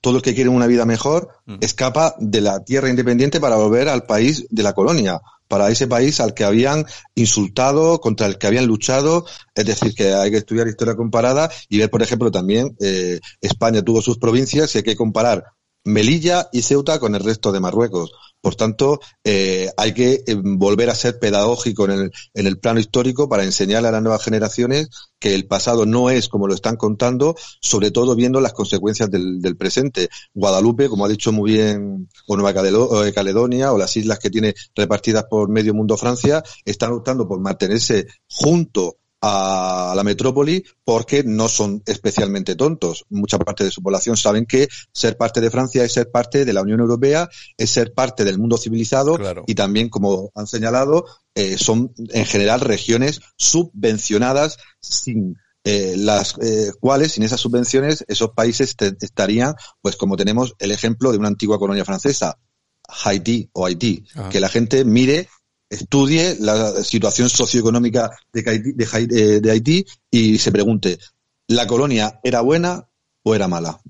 todo 0.00 0.16
el 0.16 0.22
que 0.22 0.34
quiere 0.34 0.50
una 0.50 0.66
vida 0.66 0.84
mejor, 0.84 1.28
escapa 1.60 2.14
de 2.18 2.40
la 2.40 2.64
tierra 2.64 2.90
independiente 2.90 3.40
para 3.40 3.56
volver 3.56 3.88
al 3.88 4.04
país 4.04 4.46
de 4.50 4.62
la 4.62 4.72
colonia 4.72 5.20
para 5.48 5.70
ese 5.70 5.86
país 5.86 6.20
al 6.20 6.34
que 6.34 6.44
habían 6.44 6.84
insultado, 7.14 8.00
contra 8.00 8.26
el 8.26 8.38
que 8.38 8.46
habían 8.46 8.66
luchado. 8.66 9.26
Es 9.54 9.64
decir, 9.64 9.94
que 9.94 10.14
hay 10.14 10.30
que 10.30 10.36
estudiar 10.36 10.68
historia 10.68 10.94
comparada 10.94 11.50
y 11.68 11.78
ver, 11.78 11.90
por 11.90 12.02
ejemplo, 12.02 12.30
también 12.30 12.76
eh, 12.80 13.18
España 13.40 13.82
tuvo 13.82 14.02
sus 14.02 14.18
provincias 14.18 14.74
y 14.74 14.78
hay 14.78 14.84
que 14.84 14.96
comparar 14.96 15.57
Melilla 15.88 16.48
y 16.52 16.62
Ceuta 16.62 16.98
con 16.98 17.14
el 17.14 17.24
resto 17.24 17.50
de 17.50 17.60
Marruecos. 17.60 18.12
Por 18.40 18.54
tanto, 18.54 19.00
eh, 19.24 19.70
hay 19.76 19.94
que 19.94 20.22
eh, 20.26 20.36
volver 20.36 20.90
a 20.90 20.94
ser 20.94 21.18
pedagógico 21.18 21.86
en 21.86 21.90
el, 21.90 22.12
en 22.34 22.46
el 22.46 22.58
plano 22.58 22.78
histórico 22.78 23.28
para 23.28 23.42
enseñarle 23.42 23.88
a 23.88 23.92
las 23.92 24.02
nuevas 24.02 24.22
generaciones 24.22 24.90
que 25.18 25.34
el 25.34 25.46
pasado 25.46 25.86
no 25.86 26.10
es 26.10 26.28
como 26.28 26.46
lo 26.46 26.54
están 26.54 26.76
contando, 26.76 27.34
sobre 27.60 27.90
todo 27.90 28.14
viendo 28.14 28.40
las 28.40 28.52
consecuencias 28.52 29.10
del, 29.10 29.40
del 29.40 29.56
presente. 29.56 30.08
Guadalupe, 30.34 30.88
como 30.88 31.04
ha 31.04 31.08
dicho 31.08 31.32
muy 31.32 31.52
bien, 31.52 32.08
o 32.28 32.36
Nueva 32.36 32.50
eh, 32.50 33.12
Caledonia, 33.12 33.72
o 33.72 33.78
las 33.78 33.96
islas 33.96 34.20
que 34.20 34.30
tiene 34.30 34.54
repartidas 34.76 35.24
por 35.24 35.48
medio 35.48 35.74
mundo 35.74 35.96
Francia, 35.96 36.44
están 36.64 36.92
optando 36.92 37.26
por 37.26 37.40
mantenerse 37.40 38.06
junto 38.28 38.98
a 39.20 39.92
la 39.96 40.04
metrópoli 40.04 40.64
porque 40.84 41.24
no 41.24 41.48
son 41.48 41.82
especialmente 41.86 42.54
tontos. 42.54 43.04
Mucha 43.08 43.38
parte 43.38 43.64
de 43.64 43.70
su 43.70 43.82
población 43.82 44.16
saben 44.16 44.46
que 44.46 44.68
ser 44.92 45.16
parte 45.16 45.40
de 45.40 45.50
Francia 45.50 45.82
es 45.84 45.92
ser 45.92 46.10
parte 46.10 46.44
de 46.44 46.52
la 46.52 46.62
Unión 46.62 46.80
Europea, 46.80 47.28
es 47.56 47.70
ser 47.70 47.92
parte 47.92 48.24
del 48.24 48.38
mundo 48.38 48.56
civilizado 48.56 49.18
y 49.46 49.54
también, 49.54 49.88
como 49.88 50.30
han 50.34 50.46
señalado, 50.46 51.04
eh, 51.34 51.58
son 51.58 51.92
en 52.10 52.26
general 52.26 52.60
regiones 52.60 53.20
subvencionadas 53.36 54.58
sin 54.80 55.36
eh, 55.64 55.96
las 55.96 56.36
eh, 56.40 56.72
cuales, 56.80 57.12
sin 57.12 57.24
esas 57.24 57.40
subvenciones, 57.40 58.04
esos 58.08 58.30
países 58.30 58.74
estarían, 59.00 59.54
pues 59.82 59.96
como 59.96 60.16
tenemos 60.16 60.54
el 60.60 60.70
ejemplo 60.70 61.10
de 61.12 61.18
una 61.18 61.28
antigua 61.28 61.58
colonia 61.58 61.84
francesa, 61.84 62.38
Haití 63.04 63.50
o 63.52 63.66
Haití, 63.66 64.04
ah. 64.14 64.28
que 64.30 64.40
la 64.40 64.48
gente 64.48 64.84
mire 64.84 65.28
estudie 65.70 66.36
la 66.40 66.82
situación 66.82 67.28
socioeconómica 67.28 68.10
de, 68.32 69.40
de 69.40 69.50
Haití 69.50 69.86
y 70.10 70.38
se 70.38 70.52
pregunte, 70.52 70.98
¿la 71.46 71.66
colonia 71.66 72.20
era 72.22 72.40
buena 72.40 72.88
o 73.22 73.34
era 73.34 73.48
mala? 73.48 73.80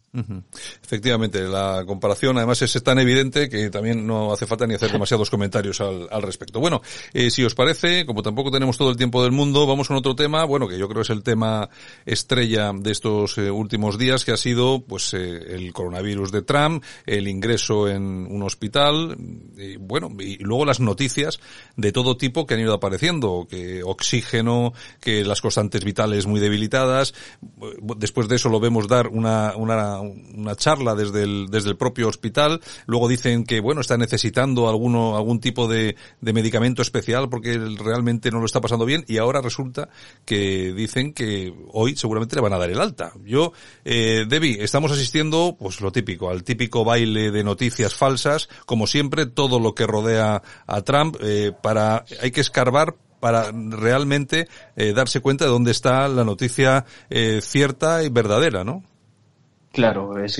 Efectivamente, 0.83 1.43
la 1.43 1.85
comparación 1.87 2.39
además 2.39 2.63
es 2.63 2.83
tan 2.83 2.99
evidente 2.99 3.49
que 3.49 3.69
también 3.71 4.07
no 4.07 4.33
hace 4.33 4.47
falta 4.47 4.67
ni 4.67 4.75
hacer 4.75 4.91
demasiados 4.93 5.31
comentarios 5.31 5.81
al, 5.81 6.09
al 6.11 6.23
respecto. 6.23 6.61
Bueno, 6.61 6.81
eh, 7.13 7.31
si 7.31 7.45
os 7.45 7.55
parece, 7.55 8.07
como 8.07 8.23
tampoco 8.23 8.51
tenemos 8.51 8.79
todo 8.79 8.91
el 8.91 8.97
tiempo 8.97 9.23
del 9.23 9.33
mundo, 9.33 9.67
vamos 9.67 9.89
con 9.89 9.97
otro 9.97 10.15
tema, 10.15 10.45
bueno, 10.45 10.67
que 10.67 10.79
yo 10.79 10.89
creo 10.89 11.03
es 11.03 11.11
el 11.11 11.23
tema 11.23 11.69
estrella 12.07 12.73
de 12.75 12.91
estos 12.91 13.39
eh, 13.39 13.51
últimos 13.51 13.99
días, 13.99 14.25
que 14.25 14.33
ha 14.33 14.37
sido 14.37 14.85
pues 14.85 15.13
eh, 15.15 15.55
el 15.55 15.73
coronavirus 15.73 16.33
de 16.33 16.43
Trump, 16.43 16.83
el 17.07 17.29
ingreso 17.29 17.89
en 17.89 18.27
un 18.31 18.43
hospital, 18.43 19.17
y, 19.57 19.77
bueno, 19.77 20.11
y 20.19 20.39
luego 20.39 20.65
las 20.65 20.81
noticias 20.81 21.39
de 21.77 21.93
todo 21.93 22.17
tipo 22.17 22.47
que 22.47 22.55
han 22.55 22.61
ido 22.61 22.75
apareciendo, 22.75 23.47
que 23.49 23.83
oxígeno, 23.83 24.73
que 25.01 25.25
las 25.25 25.41
constantes 25.41 25.85
vitales 25.85 26.27
muy 26.27 26.41
debilitadas, 26.41 27.15
después 27.97 28.29
de 28.29 28.37
eso 28.37 28.49
lo 28.49 28.61
vemos 28.61 28.89
dar 28.89 29.09
una, 29.09 29.55
una 29.57 29.98
una 30.01 30.55
charla 30.57 30.95
desde 30.95 31.23
el, 31.23 31.47
desde 31.51 31.71
el 31.71 31.77
propio 31.77 32.09
hospital. 32.09 32.61
Luego 32.87 33.09
dicen 33.09 33.45
que, 33.45 33.61
bueno, 33.61 33.81
está 33.81 33.97
necesitando 33.97 34.69
alguno, 34.69 35.17
algún 35.17 35.41
tipo 35.41 35.69
de, 35.69 35.97
de 36.21 36.33
medicamento 36.33 36.83
especial 36.83 37.29
porque 37.29 37.59
realmente 37.59 38.31
no 38.31 38.41
lo 38.41 38.47
está 38.47 38.61
pasando 38.61 38.85
bien 38.85 39.05
y 39.09 39.19
ahora 39.19 39.41
resulta 39.41 39.89
que 40.25 40.73
dicen 40.73 41.13
que 41.13 41.53
hoy 41.73 41.97
seguramente 41.97 42.37
le 42.37 42.43
van 42.43 42.53
a 42.53 42.59
dar 42.59 42.71
el 42.71 42.81
alta. 42.81 43.13
Yo, 43.25 43.53
eh, 43.85 44.25
Debbie, 44.29 44.63
estamos 44.63 44.93
asistiendo, 44.93 45.57
pues 45.59 45.81
lo 45.81 45.93
típico, 45.93 46.31
al 46.31 46.45
típico 46.45 46.85
baile 46.85 47.31
de 47.31 47.45
noticias 47.45 47.95
falsas, 47.95 48.49
como 48.67 48.87
siempre, 48.87 49.27
todo 49.27 49.61
lo 49.61 49.75
que 49.75 49.87
rodea 49.87 50.43
a 50.67 50.83
Trump, 50.83 51.17
eh, 51.21 51.53
para, 51.63 52.05
hay 52.21 52.31
que 52.31 52.41
escarbar 52.41 52.97
para 53.21 53.51
realmente 53.53 54.49
eh, 54.77 54.93
darse 54.93 55.21
cuenta 55.21 55.45
de 55.45 55.51
dónde 55.51 55.71
está 55.71 56.09
la 56.09 56.25
noticia 56.25 56.85
eh, 57.11 57.41
cierta 57.43 58.03
y 58.05 58.09
verdadera, 58.09 58.65
¿no? 58.65 58.85
Claro, 59.79 60.19
es, 60.19 60.37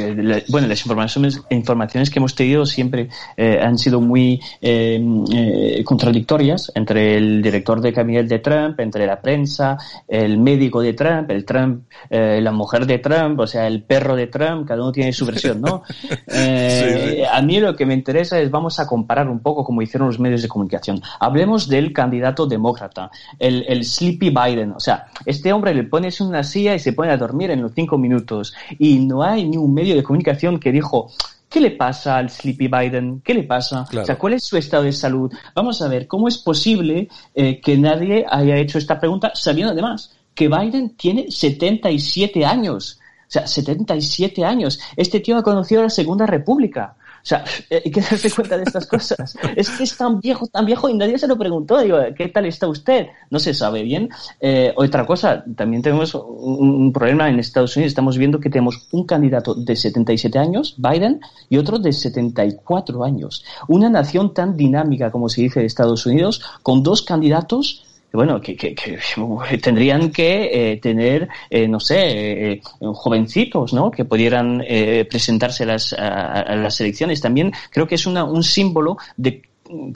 bueno, 0.49 0.67
las 0.67 0.81
informaciones, 0.81 1.41
informaciones 1.51 2.11
que 2.11 2.19
hemos 2.19 2.35
tenido 2.35 2.67
siempre 2.67 3.09
eh, 3.37 3.61
han 3.63 3.79
sido 3.79 4.01
muy 4.01 4.41
eh, 4.61 5.01
eh, 5.33 5.85
contradictorias 5.85 6.73
entre 6.75 7.17
el 7.17 7.41
director 7.41 7.81
de 7.81 7.93
cabinet 7.93 8.27
de 8.27 8.41
Trump, 8.41 8.81
entre 8.81 9.07
la 9.07 9.21
prensa, 9.21 9.79
el 10.09 10.39
médico 10.39 10.83
de 10.83 10.93
Trump, 10.95 11.31
el 11.31 11.45
Trump, 11.45 11.85
la 12.11 12.51
mujer 12.51 12.85
de 12.85 12.99
Trump, 12.99 13.39
o 13.39 13.47
sea, 13.47 13.69
el 13.69 13.85
perro 13.85 14.17
de 14.17 14.27
Trump, 14.27 14.67
cada 14.67 14.83
uno 14.83 14.91
tiene 14.91 15.13
su 15.13 15.25
versión, 15.25 15.61
¿no? 15.61 15.85
A 17.33 17.41
mí 17.41 17.61
lo 17.61 17.77
que 17.77 17.87
me 17.87 17.95
interesa 17.95 18.41
es, 18.41 18.51
vamos 18.51 18.81
a 18.81 18.89
comparar 18.89 19.29
un 19.29 19.39
poco 19.39 19.63
como 19.63 19.83
hicieron 19.83 20.09
los 20.09 20.19
medios 20.19 20.43
de 20.43 20.49
comunicación. 20.49 21.01
Hablemos 21.21 21.69
del 21.69 21.93
candidato 21.93 22.45
demócrata, 22.45 23.09
el, 23.39 23.65
el 23.69 23.85
Sleepy 23.85 24.31
Biden, 24.31 24.73
o 24.73 24.81
sea, 24.81 25.07
este 25.25 25.53
hombre 25.53 25.75
le 25.75 25.85
pones 25.85 26.21
una 26.21 26.43
silla 26.43 26.75
y 26.75 26.81
se 26.81 26.93
pone 26.93 27.13
a 27.13 27.17
dormir 27.17 27.53
en 27.53 27.63
los 27.63 27.71
cinco 27.73 27.99
minutos 27.99 28.53
y 28.81 28.99
no 28.99 29.23
hay 29.23 29.28
ni 29.37 29.57
un 29.57 29.73
medio 29.73 29.95
de 29.95 30.03
comunicación 30.03 30.59
que 30.59 30.73
dijo, 30.73 31.11
¿qué 31.49 31.61
le 31.61 31.71
pasa 31.73 32.17
al 32.17 32.31
Sleepy 32.31 32.69
Biden? 32.69 33.21
¿Qué 33.25 33.35
le 33.35 33.43
pasa? 33.45 33.87
O 33.93 34.05
sea, 34.05 34.19
¿cuál 34.19 34.35
es 34.35 34.45
su 34.45 34.57
estado 34.57 34.85
de 34.85 34.93
salud? 34.93 35.33
Vamos 35.55 35.83
a 35.83 35.89
ver, 35.89 36.07
¿cómo 36.07 36.29
es 36.29 36.39
posible 36.39 37.09
eh, 37.35 37.61
que 37.61 37.77
nadie 37.77 38.25
haya 38.29 38.57
hecho 38.57 38.79
esta 38.79 38.99
pregunta 38.99 39.33
sabiendo 39.35 39.73
además 39.73 40.13
que 40.35 40.49
Biden 40.49 40.97
tiene 40.97 41.31
77 41.31 42.45
años? 42.45 43.01
O 43.29 43.31
sea, 43.31 43.47
77 43.47 44.45
años. 44.45 44.81
Este 44.97 45.21
tío 45.21 45.37
ha 45.37 45.43
conocido 45.43 45.83
la 45.83 45.91
Segunda 45.91 46.27
República. 46.27 46.97
O 47.29 47.31
sea, 47.31 47.45
hay 47.71 47.91
que 47.91 48.01
darse 48.01 48.31
cuenta 48.31 48.57
de 48.57 48.63
estas 48.63 48.87
cosas. 48.87 49.37
Es 49.55 49.69
que 49.69 49.85
es 49.85 49.95
tan 49.99 50.19
viejo, 50.19 50.47
tan 50.47 50.65
viejo 50.65 50.89
y 50.89 50.95
nadie 50.95 51.19
se 51.19 51.29
lo 51.29 51.37
preguntó. 51.37 51.79
Digo, 51.79 51.99
¿qué 52.17 52.29
tal 52.29 52.47
está 52.47 52.69
usted? 52.69 53.09
No 53.29 53.39
se 53.39 53.53
sabe 53.53 53.83
bien. 53.83 54.09
Eh, 54.41 54.73
otra 54.75 55.05
cosa, 55.05 55.45
también 55.55 55.83
tenemos 55.83 56.15
un, 56.15 56.91
problema 56.91 57.29
en 57.29 57.39
Estados 57.39 57.77
Unidos. 57.77 57.91
Estamos 57.91 58.17
viendo 58.17 58.41
que 58.41 58.49
tenemos 58.49 58.89
un 58.93 59.05
candidato 59.05 59.55
de 59.55 59.77
77 59.77 60.39
años, 60.39 60.75
Biden, 60.79 61.21
y 61.51 61.59
otro 61.59 61.79
de 61.79 61.93
74 61.93 63.05
años. 63.05 63.45
Una 63.69 63.91
nación 63.91 64.33
tan 64.33 64.57
dinámica 64.57 65.11
como 65.11 65.29
se 65.29 65.43
dice 65.43 65.61
de 65.61 65.67
Estados 65.67 66.07
Unidos, 66.07 66.41
con 66.63 66.83
dos 66.83 67.03
candidatos 67.03 67.85
bueno, 68.13 68.41
que, 68.41 68.57
que, 68.57 68.75
que 68.75 68.99
tendrían 69.63 70.11
que 70.11 70.73
eh, 70.73 70.77
tener, 70.79 71.29
eh, 71.51 71.69
no 71.69 71.79
sé, 71.81 72.53
eh, 72.53 72.63
jovencitos, 72.81 73.73
¿no? 73.73 73.91
Que 73.91 74.05
pudieran 74.05 74.63
presentarse 75.09 75.65
a 75.65 75.67
las, 75.67 75.93
a, 75.93 76.57
las 76.57 76.81
elecciones. 76.81 77.21
También 77.21 77.53
creo 77.71 77.87
que 77.87 77.97
es 77.97 78.07
una, 78.07 78.25
un 78.25 78.43
símbolo 78.43 78.97
de 79.17 79.43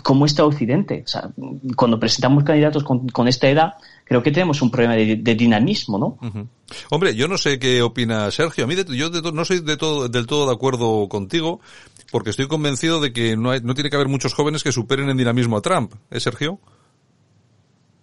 cómo 0.03 0.27
está 0.27 0.45
Occidente. 0.45 1.03
O 1.05 1.09
sea, 1.09 1.31
cuando 1.77 1.99
presentamos 1.99 2.45
candidatos 2.45 2.85
con, 2.85 3.09
con 3.09 3.29
esta 3.29 3.49
edad, 3.49 3.75
creo 4.05 4.23
que 4.23 4.31
tenemos 4.31 4.61
un 4.61 4.71
problema 4.71 4.95
de, 4.95 5.35
dinamismo, 5.35 5.99
¿no? 5.99 6.19
Hombre, 6.91 7.15
yo 7.15 7.29
no 7.29 7.39
sé 7.39 7.59
qué 7.59 7.81
opina 7.81 8.31
Sergio. 8.31 8.65
A 8.65 8.67
mí, 8.67 8.77
yo 8.95 9.09
no 9.09 9.45
soy 9.45 9.61
de 9.61 9.77
todo, 9.77 10.09
del 10.09 10.27
todo 10.27 10.47
de 10.47 10.53
acuerdo 10.53 11.09
contigo, 11.09 11.61
porque 12.11 12.31
estoy 12.31 12.47
convencido 12.47 13.01
de 13.01 13.13
que 13.13 13.37
no, 13.37 13.51
hay, 13.51 13.61
no 13.63 13.75
tiene 13.75 13.89
que 13.89 13.97
haber 13.97 14.09
muchos 14.09 14.35
jóvenes 14.35 14.63
que 14.63 14.73
superen 14.73 15.09
en 15.09 15.17
dinamismo 15.17 15.57
a 15.57 15.63
Trump. 15.63 15.95
¿Eh, 16.11 16.21
Sergio? 16.21 16.61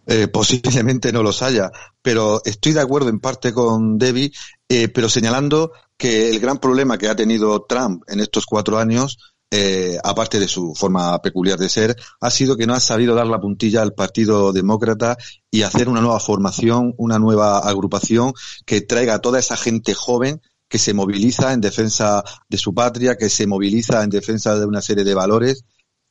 Eh, 0.05 0.27
posiblemente 0.27 1.11
no 1.11 1.21
los 1.21 1.43
haya, 1.43 1.71
pero 2.01 2.41
estoy 2.43 2.73
de 2.73 2.81
acuerdo 2.81 3.09
en 3.09 3.19
parte 3.19 3.53
con 3.53 3.97
Debbie, 3.99 4.31
eh, 4.67 4.87
pero 4.87 5.07
señalando 5.07 5.71
que 5.97 6.31
el 6.31 6.39
gran 6.39 6.57
problema 6.57 6.97
que 6.97 7.09
ha 7.09 7.15
tenido 7.15 7.65
Trump 7.67 8.03
en 8.07 8.19
estos 8.19 8.45
cuatro 8.45 8.79
años, 8.79 9.19
eh, 9.51 9.97
aparte 10.03 10.39
de 10.39 10.47
su 10.47 10.73
forma 10.75 11.21
peculiar 11.21 11.59
de 11.59 11.69
ser, 11.69 11.95
ha 12.21 12.29
sido 12.29 12.55
que 12.55 12.65
no 12.65 12.73
ha 12.73 12.79
sabido 12.79 13.15
dar 13.15 13.27
la 13.27 13.39
puntilla 13.39 13.81
al 13.81 13.93
Partido 13.93 14.53
Demócrata 14.53 15.17
y 15.51 15.63
hacer 15.63 15.89
una 15.89 16.01
nueva 16.01 16.19
formación, 16.19 16.93
una 16.97 17.19
nueva 17.19 17.59
agrupación 17.59 18.33
que 18.65 18.81
traiga 18.81 19.15
a 19.15 19.19
toda 19.19 19.39
esa 19.39 19.57
gente 19.57 19.93
joven 19.93 20.41
que 20.67 20.77
se 20.77 20.93
moviliza 20.93 21.51
en 21.51 21.61
defensa 21.61 22.23
de 22.47 22.57
su 22.57 22.73
patria, 22.73 23.17
que 23.17 23.29
se 23.29 23.47
moviliza 23.47 24.03
en 24.03 24.11
defensa 24.11 24.57
de 24.57 24.65
una 24.65 24.81
serie 24.81 25.03
de 25.03 25.15
valores 25.15 25.65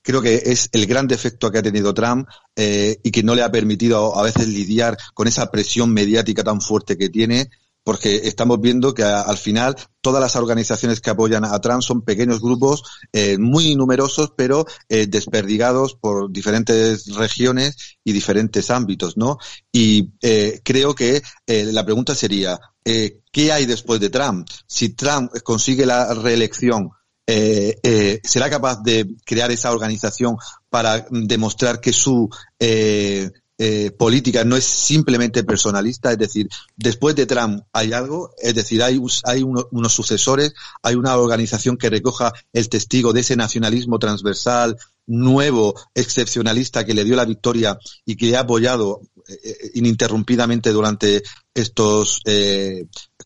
creo 0.08 0.22
que 0.22 0.36
es 0.46 0.70
el 0.72 0.86
gran 0.86 1.06
defecto 1.06 1.50
que 1.50 1.58
ha 1.58 1.62
tenido 1.62 1.92
Trump 1.92 2.26
eh, 2.56 2.98
y 3.02 3.10
que 3.10 3.22
no 3.22 3.34
le 3.34 3.42
ha 3.42 3.50
permitido 3.50 4.18
a 4.18 4.22
veces 4.22 4.48
lidiar 4.48 4.96
con 5.12 5.28
esa 5.28 5.50
presión 5.50 5.92
mediática 5.92 6.42
tan 6.42 6.62
fuerte 6.62 6.96
que 6.96 7.10
tiene, 7.10 7.50
porque 7.84 8.22
estamos 8.24 8.58
viendo 8.58 8.94
que 8.94 9.02
al 9.02 9.36
final 9.36 9.76
todas 10.00 10.22
las 10.22 10.34
organizaciones 10.36 11.02
que 11.02 11.10
apoyan 11.10 11.44
a 11.44 11.60
Trump 11.60 11.82
son 11.82 12.00
pequeños 12.06 12.40
grupos 12.40 12.84
eh, 13.12 13.36
muy 13.36 13.76
numerosos, 13.76 14.32
pero 14.34 14.64
eh, 14.88 15.08
desperdigados 15.08 15.94
por 15.94 16.32
diferentes 16.32 17.14
regiones 17.14 17.98
y 18.02 18.14
diferentes 18.14 18.70
ámbitos, 18.70 19.18
¿no? 19.18 19.36
Y 19.70 20.12
creo 20.64 20.94
que 20.94 21.20
la 21.46 21.84
pregunta 21.84 22.14
sería, 22.14 22.58
¿qué 22.82 23.52
hay 23.52 23.66
después 23.66 24.00
de 24.00 24.08
Trump? 24.08 24.48
Si 24.66 24.94
Trump 24.94 25.32
consigue 25.44 25.84
la 25.84 26.14
reelección 26.14 26.92
eh, 27.30 27.78
eh, 27.82 28.20
será 28.24 28.48
capaz 28.48 28.82
de 28.82 29.06
crear 29.26 29.50
esa 29.50 29.70
organización 29.70 30.38
para 30.70 31.06
demostrar 31.10 31.78
que 31.78 31.92
su 31.92 32.30
eh, 32.58 33.30
eh, 33.58 33.90
política 33.90 34.44
no 34.44 34.56
es 34.56 34.64
simplemente 34.64 35.44
personalista, 35.44 36.10
es 36.10 36.16
decir, 36.16 36.48
después 36.74 37.14
de 37.16 37.26
Trump 37.26 37.64
hay 37.70 37.92
algo, 37.92 38.30
es 38.38 38.54
decir, 38.54 38.82
hay, 38.82 38.98
hay 39.24 39.42
unos 39.42 39.92
sucesores, 39.92 40.54
hay 40.82 40.94
una 40.94 41.18
organización 41.18 41.76
que 41.76 41.90
recoja 41.90 42.32
el 42.54 42.70
testigo 42.70 43.12
de 43.12 43.20
ese 43.20 43.36
nacionalismo 43.36 43.98
transversal, 43.98 44.78
nuevo, 45.06 45.74
excepcionalista 45.94 46.86
que 46.86 46.94
le 46.94 47.04
dio 47.04 47.14
la 47.14 47.26
victoria 47.26 47.78
y 48.06 48.16
que 48.16 48.34
ha 48.36 48.40
apoyado 48.40 49.02
ininterrumpidamente 49.74 50.72
durante 50.72 51.22
estos 51.52 52.22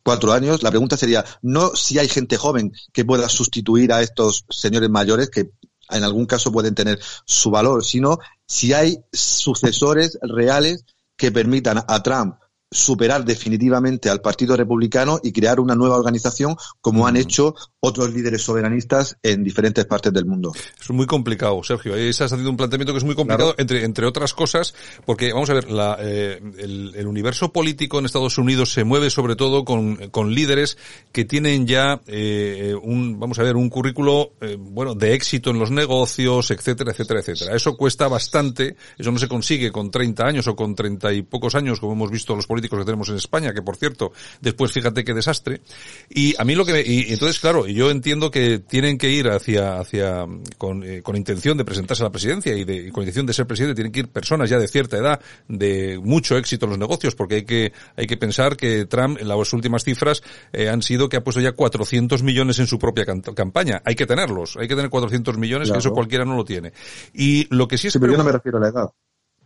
cuatro 0.02 0.32
años. 0.32 0.62
La 0.62 0.70
pregunta 0.70 0.96
sería, 0.96 1.24
no 1.42 1.74
si 1.74 1.98
hay 1.98 2.08
gente 2.08 2.36
joven 2.36 2.72
que 2.92 3.04
pueda 3.04 3.28
sustituir 3.28 3.92
a 3.92 4.02
estos 4.02 4.44
señores 4.50 4.90
mayores, 4.90 5.30
que 5.30 5.50
en 5.90 6.04
algún 6.04 6.26
caso 6.26 6.52
pueden 6.52 6.74
tener 6.74 7.00
su 7.24 7.50
valor, 7.50 7.84
sino 7.84 8.18
si 8.46 8.72
hay 8.72 8.98
sucesores 9.12 10.18
reales 10.22 10.84
que 11.16 11.32
permitan 11.32 11.84
a 11.86 12.02
Trump 12.02 12.36
superar 12.72 13.24
definitivamente 13.24 14.10
al 14.10 14.20
Partido 14.20 14.56
Republicano 14.56 15.20
y 15.22 15.32
crear 15.32 15.60
una 15.60 15.74
nueva 15.74 15.96
organización 15.96 16.56
como 16.80 17.06
han 17.06 17.16
hecho 17.16 17.54
otros 17.80 18.12
líderes 18.12 18.42
soberanistas 18.42 19.16
en 19.22 19.44
diferentes 19.44 19.84
partes 19.86 20.12
del 20.12 20.24
mundo. 20.24 20.52
Es 20.80 20.90
muy 20.90 21.06
complicado, 21.06 21.62
Sergio. 21.62 21.94
Ahí 21.94 22.08
estás 22.08 22.32
haciendo 22.32 22.50
un 22.50 22.56
planteamiento 22.56 22.92
que 22.92 22.98
es 22.98 23.04
muy 23.04 23.14
complicado, 23.14 23.54
entre, 23.58 23.84
entre 23.84 24.06
otras 24.06 24.34
cosas, 24.34 24.74
porque 25.04 25.32
vamos 25.32 25.50
a 25.50 25.54
ver, 25.54 25.70
la, 25.70 25.96
eh, 26.00 26.40
el, 26.58 27.06
universo 27.06 27.52
político 27.52 27.98
en 27.98 28.06
Estados 28.06 28.38
Unidos 28.38 28.72
se 28.72 28.84
mueve 28.84 29.10
sobre 29.10 29.36
todo 29.36 29.64
con, 29.64 29.96
con 30.10 30.34
líderes 30.34 30.78
que 31.12 31.24
tienen 31.24 31.66
ya 31.66 32.00
eh, 32.06 32.74
un, 32.80 33.18
vamos 33.18 33.38
a 33.38 33.42
ver, 33.42 33.56
un 33.56 33.68
currículo, 33.68 34.32
eh, 34.40 34.56
bueno, 34.58 34.94
de 34.94 35.14
éxito 35.14 35.50
en 35.50 35.58
los 35.58 35.70
negocios, 35.70 36.50
etcétera, 36.50 36.92
etcétera, 36.92 37.20
etcétera. 37.20 37.54
Eso 37.54 37.76
cuesta 37.76 38.08
bastante, 38.08 38.76
eso 38.96 39.12
no 39.12 39.18
se 39.18 39.28
consigue 39.28 39.70
con 39.70 39.90
30 39.90 40.24
años 40.24 40.46
o 40.46 40.56
con 40.56 40.74
30 40.74 41.12
y 41.12 41.22
pocos 41.22 41.54
años, 41.54 41.80
como 41.80 41.92
hemos 41.92 42.10
visto 42.10 42.34
los 42.34 42.46
políticos 42.46 42.61
que 42.68 42.84
tenemos 42.84 43.08
en 43.08 43.16
España, 43.16 43.52
que 43.52 43.62
por 43.62 43.76
cierto, 43.76 44.12
después 44.40 44.72
fíjate 44.72 45.04
qué 45.04 45.14
desastre. 45.14 45.60
Y 46.08 46.34
a 46.38 46.44
mí 46.44 46.54
lo 46.54 46.64
que 46.64 46.72
me, 46.72 46.82
y, 46.82 47.12
entonces 47.12 47.40
claro, 47.40 47.66
yo 47.66 47.90
entiendo 47.90 48.30
que 48.30 48.58
tienen 48.58 48.98
que 48.98 49.10
ir 49.10 49.28
hacia, 49.28 49.78
hacia, 49.78 50.26
con, 50.58 50.82
eh, 50.84 51.02
con 51.02 51.16
intención 51.16 51.56
de 51.56 51.64
presentarse 51.64 52.02
a 52.02 52.06
la 52.06 52.10
presidencia 52.10 52.56
y, 52.56 52.64
de, 52.64 52.90
con 52.90 53.02
intención 53.02 53.26
de 53.26 53.32
ser 53.32 53.46
presidente, 53.46 53.74
tienen 53.74 53.92
que 53.92 54.00
ir 54.00 54.08
personas 54.08 54.50
ya 54.50 54.58
de 54.58 54.68
cierta 54.68 54.96
edad, 54.96 55.20
de 55.48 56.00
mucho 56.02 56.36
éxito 56.36 56.66
en 56.66 56.70
los 56.70 56.78
negocios, 56.78 57.14
porque 57.14 57.36
hay 57.36 57.44
que, 57.44 57.72
hay 57.96 58.06
que 58.06 58.16
pensar 58.16 58.56
que 58.56 58.86
Trump, 58.86 59.18
en 59.20 59.28
las 59.28 59.52
últimas 59.52 59.84
cifras, 59.84 60.22
eh, 60.52 60.68
han 60.68 60.82
sido 60.82 61.08
que 61.08 61.16
ha 61.16 61.24
puesto 61.24 61.40
ya 61.40 61.52
400 61.52 62.22
millones 62.22 62.58
en 62.58 62.66
su 62.66 62.78
propia 62.78 63.04
campaña. 63.04 63.82
Hay 63.84 63.94
que 63.94 64.06
tenerlos, 64.06 64.56
hay 64.56 64.68
que 64.68 64.74
tener 64.74 64.90
400 64.90 65.38
millones, 65.38 65.70
que 65.70 65.78
eso 65.78 65.92
cualquiera 65.92 66.24
no 66.24 66.36
lo 66.36 66.44
tiene. 66.44 66.72
Y 67.12 67.46
lo 67.54 67.68
que 67.68 67.78
sí 67.78 67.88
es... 67.88 67.98
pero 67.98 68.12
yo 68.12 68.18
no 68.18 68.24
me 68.24 68.32
refiero 68.32 68.58
a 68.58 68.60
la 68.60 68.68
edad. 68.68 68.90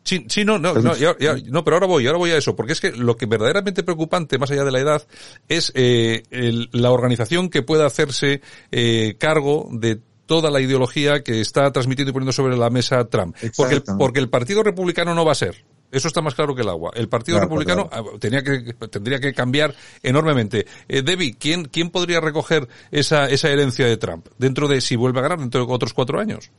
Sí, 0.07 0.25
sí, 0.29 0.45
no, 0.45 0.57
no, 0.57 0.73
no, 0.73 0.93
no, 0.93 1.65
pero 1.65 1.77
ahora 1.77 1.87
voy, 1.89 2.07
ahora 2.07 2.19
voy 2.19 2.31
a 2.31 2.37
eso, 2.37 2.55
porque 2.55 2.75
es 2.75 2.81
que 2.81 2.93
lo 2.93 3.17
que 3.17 3.27
verdaderamente 3.27 3.83
preocupante, 3.83 4.39
más 4.39 4.53
allá 4.53 4.63
de 4.63 4.71
la 4.71 4.79
edad, 4.79 5.07
es 5.49 5.73
eh, 5.75 6.23
la 6.71 6.93
organización 6.93 7.51
que 7.51 7.63
pueda 7.63 7.87
hacerse 7.87 8.41
eh, 8.71 9.17
cargo 9.19 9.69
de 9.73 10.01
toda 10.27 10.53
la 10.53 10.61
ideología 10.61 11.25
que 11.25 11.41
está 11.41 11.73
transmitiendo 11.73 12.11
y 12.11 12.13
poniendo 12.13 12.33
sobre 12.33 12.57
la 12.57 12.71
mesa 12.71 13.05
Trump. 13.07 13.35
Porque 13.57 13.75
el, 13.75 13.83
porque 13.99 14.21
el 14.21 14.29
Partido 14.29 14.63
Republicano 14.63 15.13
no 15.13 15.25
va 15.25 15.33
a 15.33 15.37
ser. 15.37 15.65
Eso 15.91 16.07
está 16.07 16.21
más 16.21 16.37
claro 16.37 16.55
que 16.55 16.63
el 16.63 16.69
agua. 16.69 16.93
El 16.95 17.09
Partido 17.09 17.41
Republicano 17.41 17.89
ah, 17.91 18.03
Tenía 18.21 18.43
que, 18.43 18.75
tendría 18.89 19.19
que 19.19 19.33
cambiar 19.33 19.75
enormemente. 20.05 20.67
Eh, 20.89 21.03
Debbie, 21.03 21.37
¿quién, 21.37 21.65
¿quién 21.65 21.91
podría 21.91 22.21
recoger 22.21 22.69
esa, 22.93 23.27
esa 23.27 23.49
herencia 23.49 23.87
de 23.87 23.97
Trump 23.97 24.29
dentro 24.39 24.69
de, 24.69 24.81
si 24.81 24.95
vuelve 24.95 25.19
a 25.19 25.23
ganar, 25.23 25.41
dentro 25.41 25.67
de 25.67 25.73
otros 25.73 25.95
cuatro 25.95 26.21
años? 26.21 26.53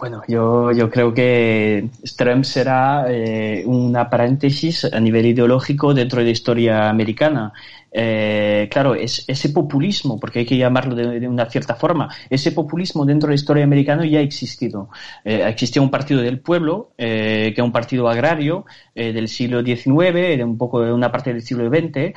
Bueno, 0.00 0.22
yo, 0.26 0.72
yo 0.72 0.88
creo 0.88 1.12
que 1.12 1.90
Trump 2.16 2.44
será 2.44 3.04
eh, 3.06 3.62
una 3.66 4.08
paréntesis 4.08 4.86
a 4.86 4.98
nivel 4.98 5.26
ideológico 5.26 5.92
dentro 5.92 6.20
de 6.20 6.24
la 6.24 6.30
historia 6.30 6.88
americana. 6.88 7.52
Eh, 7.92 8.68
claro, 8.70 8.94
es, 8.94 9.24
ese 9.26 9.48
populismo, 9.50 10.18
porque 10.18 10.40
hay 10.40 10.46
que 10.46 10.56
llamarlo 10.56 10.94
de, 10.94 11.26
una 11.26 11.46
cierta 11.46 11.74
forma, 11.74 12.08
ese 12.28 12.52
populismo 12.52 13.04
dentro 13.04 13.26
de 13.26 13.32
la 13.32 13.34
historia 13.36 13.64
americana 13.64 14.06
ya 14.06 14.20
ha 14.20 14.22
existido. 14.22 14.88
Eh, 15.24 15.42
existía 15.46 15.82
un 15.82 15.90
partido 15.90 16.20
del 16.20 16.40
pueblo, 16.40 16.92
eh, 16.96 17.52
que 17.54 17.60
es 17.60 17.64
un 17.64 17.72
partido 17.72 18.08
agrario 18.08 18.64
eh, 18.94 19.12
del 19.12 19.28
siglo 19.28 19.62
XIX, 19.62 20.36
de 20.36 20.44
un 20.44 20.56
poco 20.56 20.80
de 20.82 20.92
una 20.92 21.10
parte 21.10 21.32
del 21.32 21.42
siglo 21.42 21.68
XX, 21.68 22.12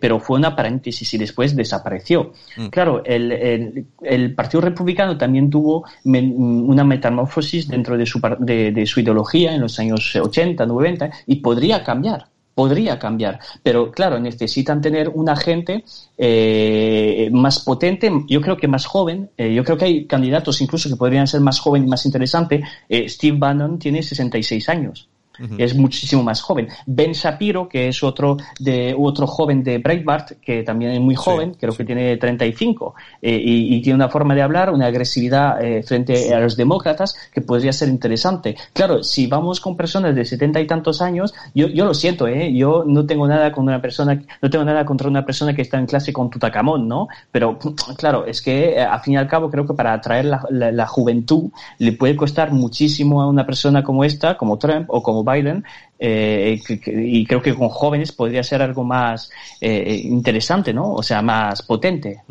pero 0.00 0.20
fue 0.20 0.38
una 0.38 0.54
paréntesis 0.54 1.12
y 1.14 1.18
después 1.18 1.56
desapareció. 1.56 2.32
Mm. 2.56 2.66
Claro, 2.68 3.02
el, 3.04 3.32
el, 3.32 3.86
el, 4.02 4.34
Partido 4.34 4.60
Republicano 4.62 5.16
también 5.18 5.50
tuvo 5.50 5.84
una 6.04 6.84
metamorfosis 6.84 7.68
dentro 7.68 7.96
de 7.96 8.06
su, 8.06 8.20
de, 8.38 8.72
de 8.72 8.86
su 8.86 9.00
ideología 9.00 9.54
en 9.54 9.60
los 9.60 9.78
años 9.78 10.14
80, 10.14 10.64
90 10.66 11.10
y 11.26 11.36
podría 11.36 11.82
cambiar 11.84 12.31
podría 12.54 12.98
cambiar. 12.98 13.40
Pero 13.62 13.90
claro, 13.90 14.18
necesitan 14.18 14.80
tener 14.80 15.08
una 15.08 15.36
gente 15.36 15.84
eh, 16.18 17.30
más 17.32 17.60
potente, 17.60 18.10
yo 18.28 18.40
creo 18.40 18.56
que 18.56 18.68
más 18.68 18.86
joven. 18.86 19.30
Eh, 19.36 19.54
yo 19.54 19.64
creo 19.64 19.76
que 19.76 19.84
hay 19.84 20.06
candidatos 20.06 20.60
incluso 20.60 20.88
que 20.88 20.96
podrían 20.96 21.26
ser 21.26 21.40
más 21.40 21.60
joven 21.60 21.84
y 21.84 21.86
más 21.86 22.04
interesante. 22.06 22.62
Eh, 22.88 23.08
Steve 23.08 23.38
Bannon 23.38 23.78
tiene 23.78 24.02
66 24.02 24.68
años 24.68 25.08
es 25.58 25.74
muchísimo 25.74 26.22
más 26.22 26.40
joven. 26.40 26.68
Ben 26.86 27.12
Shapiro, 27.12 27.68
que 27.68 27.88
es 27.88 28.02
otro 28.02 28.36
de 28.58 28.94
otro 28.98 29.26
joven 29.26 29.62
de 29.62 29.78
Breitbart, 29.78 30.40
que 30.40 30.62
también 30.62 30.92
es 30.92 31.00
muy 31.00 31.14
joven, 31.14 31.54
creo 31.58 31.74
que 31.74 31.84
tiene 31.84 32.16
35, 32.16 32.94
eh, 33.20 33.40
y, 33.42 33.76
y, 33.76 33.82
tiene 33.82 33.96
una 33.96 34.08
forma 34.08 34.34
de 34.34 34.42
hablar, 34.42 34.70
una 34.70 34.86
agresividad 34.86 35.62
eh, 35.62 35.82
frente 35.82 36.34
a 36.34 36.40
los 36.40 36.56
demócratas 36.56 37.16
que 37.32 37.40
podría 37.40 37.72
ser 37.72 37.88
interesante. 37.88 38.56
Claro, 38.72 39.02
si 39.02 39.26
vamos 39.26 39.60
con 39.60 39.76
personas 39.76 40.14
de 40.14 40.24
70 40.24 40.60
y 40.60 40.66
tantos 40.66 41.02
años, 41.02 41.34
yo, 41.54 41.68
yo 41.68 41.84
lo 41.84 41.94
siento, 41.94 42.26
¿eh? 42.26 42.52
yo 42.52 42.84
no 42.86 43.06
tengo 43.06 43.26
nada 43.26 43.52
con 43.52 43.64
una 43.64 43.80
persona, 43.80 44.20
no 44.40 44.50
tengo 44.50 44.64
nada 44.64 44.84
contra 44.84 45.08
una 45.08 45.24
persona 45.24 45.54
que 45.54 45.62
está 45.62 45.78
en 45.78 45.86
clase 45.86 46.12
con 46.12 46.30
Tutacamón, 46.30 46.88
¿no? 46.88 47.08
Pero 47.30 47.58
claro, 47.96 48.26
es 48.26 48.40
que 48.42 48.70
eh, 48.70 48.82
a 48.82 48.98
fin 49.00 49.14
y 49.14 49.16
al 49.16 49.28
cabo 49.28 49.50
creo 49.50 49.66
que 49.66 49.74
para 49.74 49.92
atraer 49.92 50.26
la, 50.26 50.44
la, 50.50 50.72
la 50.72 50.86
juventud 50.86 51.50
le 51.78 51.92
puede 51.92 52.16
costar 52.16 52.52
muchísimo 52.52 53.22
a 53.22 53.28
una 53.28 53.46
persona 53.46 53.82
como 53.82 54.04
esta, 54.04 54.36
como 54.36 54.58
Trump 54.58 54.86
o 54.88 55.02
como 55.02 55.24
Biden, 55.24 55.31
eh, 55.98 56.60
y 56.86 57.24
creo 57.26 57.40
que 57.40 57.54
con 57.54 57.68
jóvenes 57.68 58.12
podría 58.12 58.42
ser 58.42 58.62
algo 58.62 58.82
más 58.82 59.30
eh, 59.60 60.00
interesante, 60.04 60.72
¿no? 60.72 60.94
O 60.94 61.02
sea, 61.02 61.22
más 61.22 61.62
potente. 61.62 62.22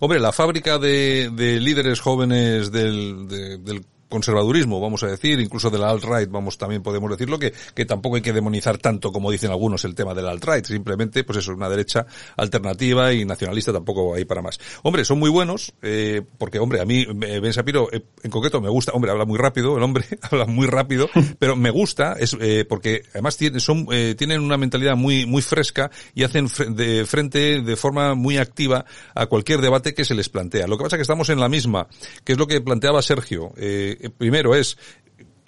Hombre, 0.00 0.18
la 0.18 0.32
fábrica 0.32 0.78
de, 0.78 1.30
de 1.32 1.60
líderes 1.60 2.00
jóvenes 2.00 2.72
del, 2.72 3.28
del 3.28 3.84
conservadurismo, 4.10 4.78
vamos 4.80 5.02
a 5.02 5.06
decir, 5.06 5.40
incluso 5.40 5.70
de 5.70 5.78
la 5.78 5.90
alt-right, 5.90 6.28
vamos, 6.30 6.58
también 6.58 6.82
podemos 6.82 7.10
decirlo, 7.10 7.38
que, 7.38 7.54
que 7.74 7.86
tampoco 7.86 8.16
hay 8.16 8.22
que 8.22 8.34
demonizar 8.34 8.76
tanto 8.76 9.12
como 9.12 9.30
dicen 9.30 9.50
algunos 9.50 9.86
el 9.86 9.94
tema 9.94 10.12
de 10.12 10.20
la 10.20 10.32
alt-right, 10.32 10.66
simplemente, 10.66 11.24
pues 11.24 11.38
eso, 11.38 11.52
una 11.52 11.70
derecha 11.70 12.04
alternativa 12.36 13.14
y 13.14 13.24
nacionalista 13.24 13.72
tampoco 13.72 14.14
hay 14.14 14.26
para 14.26 14.42
más. 14.42 14.60
Hombre, 14.82 15.06
son 15.06 15.18
muy 15.18 15.30
buenos, 15.30 15.72
eh, 15.80 16.20
porque, 16.36 16.58
hombre, 16.58 16.82
a 16.82 16.84
mí, 16.84 17.00
eh, 17.02 17.40
Ben 17.40 17.52
Shapiro, 17.52 17.88
eh, 17.90 18.04
en 18.22 18.30
concreto, 18.30 18.60
me 18.60 18.68
gusta, 18.68 18.92
hombre, 18.92 19.10
habla 19.10 19.24
muy 19.24 19.38
rápido, 19.38 19.76
el 19.78 19.82
hombre 19.82 20.04
habla 20.22 20.44
muy 20.44 20.66
rápido, 20.66 21.08
pero 21.38 21.56
me 21.56 21.70
gusta, 21.70 22.16
es, 22.18 22.36
eh, 22.40 22.64
porque 22.68 23.02
además 23.12 23.36
tiene, 23.36 23.60
son, 23.60 23.86
eh, 23.92 24.14
tienen 24.16 24.40
una 24.40 24.56
mentalidad 24.56 24.96
muy, 24.96 25.26
muy 25.26 25.42
fresca 25.42 25.90
y 26.14 26.24
hacen 26.24 26.48
de 26.74 27.04
frente 27.06 27.60
de 27.62 27.76
forma 27.76 28.14
muy 28.14 28.38
activa 28.38 28.84
a 29.14 29.26
cualquier 29.26 29.60
debate 29.60 29.94
que 29.94 30.04
se 30.04 30.14
les 30.14 30.28
plantea. 30.28 30.66
Lo 30.66 30.76
que 30.76 30.84
pasa 30.84 30.96
es 30.96 30.98
que 30.98 31.02
estamos 31.02 31.28
en 31.30 31.40
la 31.40 31.48
misma, 31.48 31.86
que 32.24 32.32
es 32.32 32.38
lo 32.38 32.46
que 32.46 32.60
planteaba 32.60 33.02
Sergio, 33.02 33.52
eh, 33.56 33.96
primero 34.16 34.54
es 34.54 34.76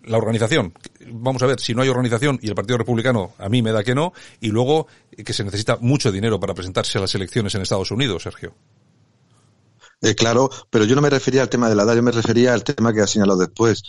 la 0.05 0.19
organización. 0.19 0.73
Vamos 1.11 1.43
a 1.43 1.47
ver, 1.47 1.61
si 1.61 1.75
no 1.75 1.83
hay 1.83 1.89
organización 1.89 2.39
y 2.43 2.49
el 2.49 2.55
Partido 2.55 2.79
Republicano 2.79 3.33
a 3.39 3.49
mí 3.49 3.63
me 3.63 3.73
da 3.73 3.85
que 3.85 3.95
no, 3.95 4.13
y 4.41 4.49
luego 4.49 4.87
eh, 5.13 5.25
que 5.25 5.33
se 5.33 5.45
necesita 5.45 5.79
mucho 5.81 6.11
dinero 6.11 6.41
para 6.41 6.55
presentarse 6.55 6.99
a 6.99 7.01
las 7.01 7.15
elecciones 7.15 7.55
en 7.55 7.63
Estados 7.63 7.91
Unidos, 7.91 8.23
Sergio. 8.23 8.55
Eh, 10.01 10.15
claro, 10.15 10.51
pero 10.71 10.85
yo 10.85 10.97
no 10.97 11.03
me 11.03 11.11
refería 11.11 11.43
al 11.43 11.49
tema 11.49 11.69
de 11.69 11.77
la 11.77 11.85
edad, 11.85 11.95
yo 11.95 12.03
me 12.03 12.11
refería 12.11 12.53
al 12.53 12.65
tema 12.65 12.93
que 12.93 13.01
ha 13.01 13.07
señalado 13.07 13.39
después 13.39 13.83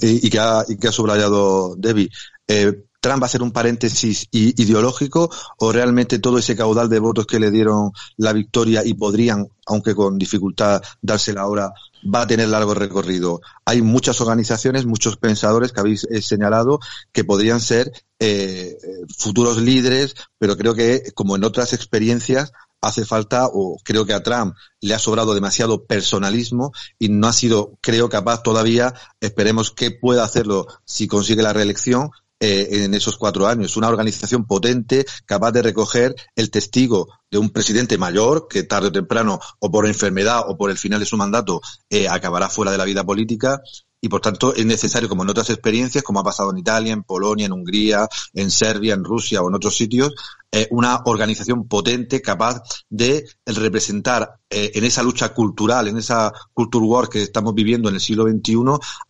y, 0.00 0.30
que, 0.30 0.38
ha, 0.38 0.64
subrayado 0.90 1.76
Debbie. 1.76 2.10
Eh, 2.48 2.84
Trump 3.00 3.22
va 3.22 3.26
a 3.26 3.30
ser 3.30 3.42
un 3.42 3.52
paréntesis 3.52 4.26
ideológico 4.32 5.30
o 5.58 5.70
realmente 5.70 6.18
todo 6.18 6.38
ese 6.38 6.56
caudal 6.56 6.88
de 6.88 6.98
votos 6.98 7.26
que 7.26 7.38
le 7.38 7.52
dieron 7.52 7.92
la 8.16 8.32
victoria 8.32 8.84
y 8.84 8.94
podrían, 8.94 9.46
aunque 9.66 9.94
con 9.94 10.18
dificultad, 10.18 10.82
dársela 11.00 11.42
ahora, 11.42 11.72
va 12.02 12.22
a 12.22 12.26
tener 12.26 12.48
largo 12.48 12.74
recorrido. 12.74 13.40
Hay 13.64 13.82
muchas 13.82 14.20
organizaciones, 14.20 14.86
muchos 14.86 15.16
pensadores 15.16 15.72
que 15.72 15.80
habéis 15.80 16.04
eh, 16.04 16.22
señalado 16.22 16.80
que 17.12 17.24
podrían 17.24 17.60
ser 17.60 17.92
eh, 18.18 18.76
futuros 19.16 19.58
líderes, 19.58 20.14
pero 20.38 20.56
creo 20.56 20.74
que, 20.74 21.12
como 21.14 21.36
en 21.36 21.44
otras 21.44 21.72
experiencias, 21.72 22.52
hace 22.80 23.04
falta, 23.04 23.48
o 23.52 23.76
creo 23.82 24.06
que 24.06 24.14
a 24.14 24.22
Trump 24.22 24.54
le 24.80 24.94
ha 24.94 24.98
sobrado 24.98 25.34
demasiado 25.34 25.84
personalismo 25.84 26.72
y 26.98 27.08
no 27.08 27.26
ha 27.26 27.32
sido, 27.32 27.76
creo, 27.80 28.08
capaz 28.08 28.42
todavía, 28.42 28.94
esperemos 29.20 29.72
que 29.72 29.90
pueda 29.90 30.24
hacerlo 30.24 30.66
si 30.84 31.08
consigue 31.08 31.42
la 31.42 31.52
reelección, 31.52 32.10
eh, 32.40 32.84
en 32.84 32.94
esos 32.94 33.16
cuatro 33.16 33.46
años. 33.46 33.76
Una 33.76 33.88
organización 33.88 34.46
potente, 34.46 35.04
capaz 35.26 35.52
de 35.52 35.62
recoger 35.62 36.14
el 36.36 36.50
testigo 36.50 37.08
de 37.30 37.38
un 37.38 37.50
presidente 37.50 37.98
mayor 37.98 38.46
que 38.48 38.62
tarde 38.62 38.88
o 38.88 38.92
temprano, 38.92 39.40
o 39.58 39.70
por 39.70 39.86
enfermedad 39.86 40.42
o 40.46 40.56
por 40.56 40.70
el 40.70 40.78
final 40.78 41.00
de 41.00 41.06
su 41.06 41.16
mandato, 41.16 41.60
eh, 41.90 42.08
acabará 42.08 42.48
fuera 42.48 42.72
de 42.72 42.78
la 42.78 42.84
vida 42.84 43.04
política 43.04 43.60
y 44.00 44.08
por 44.08 44.20
tanto 44.20 44.54
es 44.54 44.64
necesario, 44.64 45.08
como 45.08 45.22
en 45.22 45.30
otras 45.30 45.50
experiencias, 45.50 46.04
como 46.04 46.20
ha 46.20 46.24
pasado 46.24 46.50
en 46.50 46.58
Italia, 46.58 46.92
en 46.92 47.02
Polonia, 47.02 47.46
en 47.46 47.52
Hungría, 47.52 48.08
en 48.34 48.50
Serbia, 48.50 48.94
en 48.94 49.04
Rusia 49.04 49.42
o 49.42 49.48
en 49.48 49.54
otros 49.54 49.76
sitios, 49.76 50.14
eh, 50.50 50.66
una 50.70 51.02
organización 51.04 51.68
potente 51.68 52.22
capaz 52.22 52.62
de 52.88 53.26
representar 53.44 54.38
eh, 54.48 54.70
en 54.74 54.84
esa 54.84 55.02
lucha 55.02 55.34
cultural, 55.34 55.88
en 55.88 55.98
esa 55.98 56.32
culture 56.54 56.86
war 56.86 57.08
que 57.10 57.22
estamos 57.22 57.54
viviendo 57.54 57.90
en 57.90 57.96
el 57.96 58.00
siglo 58.00 58.24
XXI, 58.26 58.56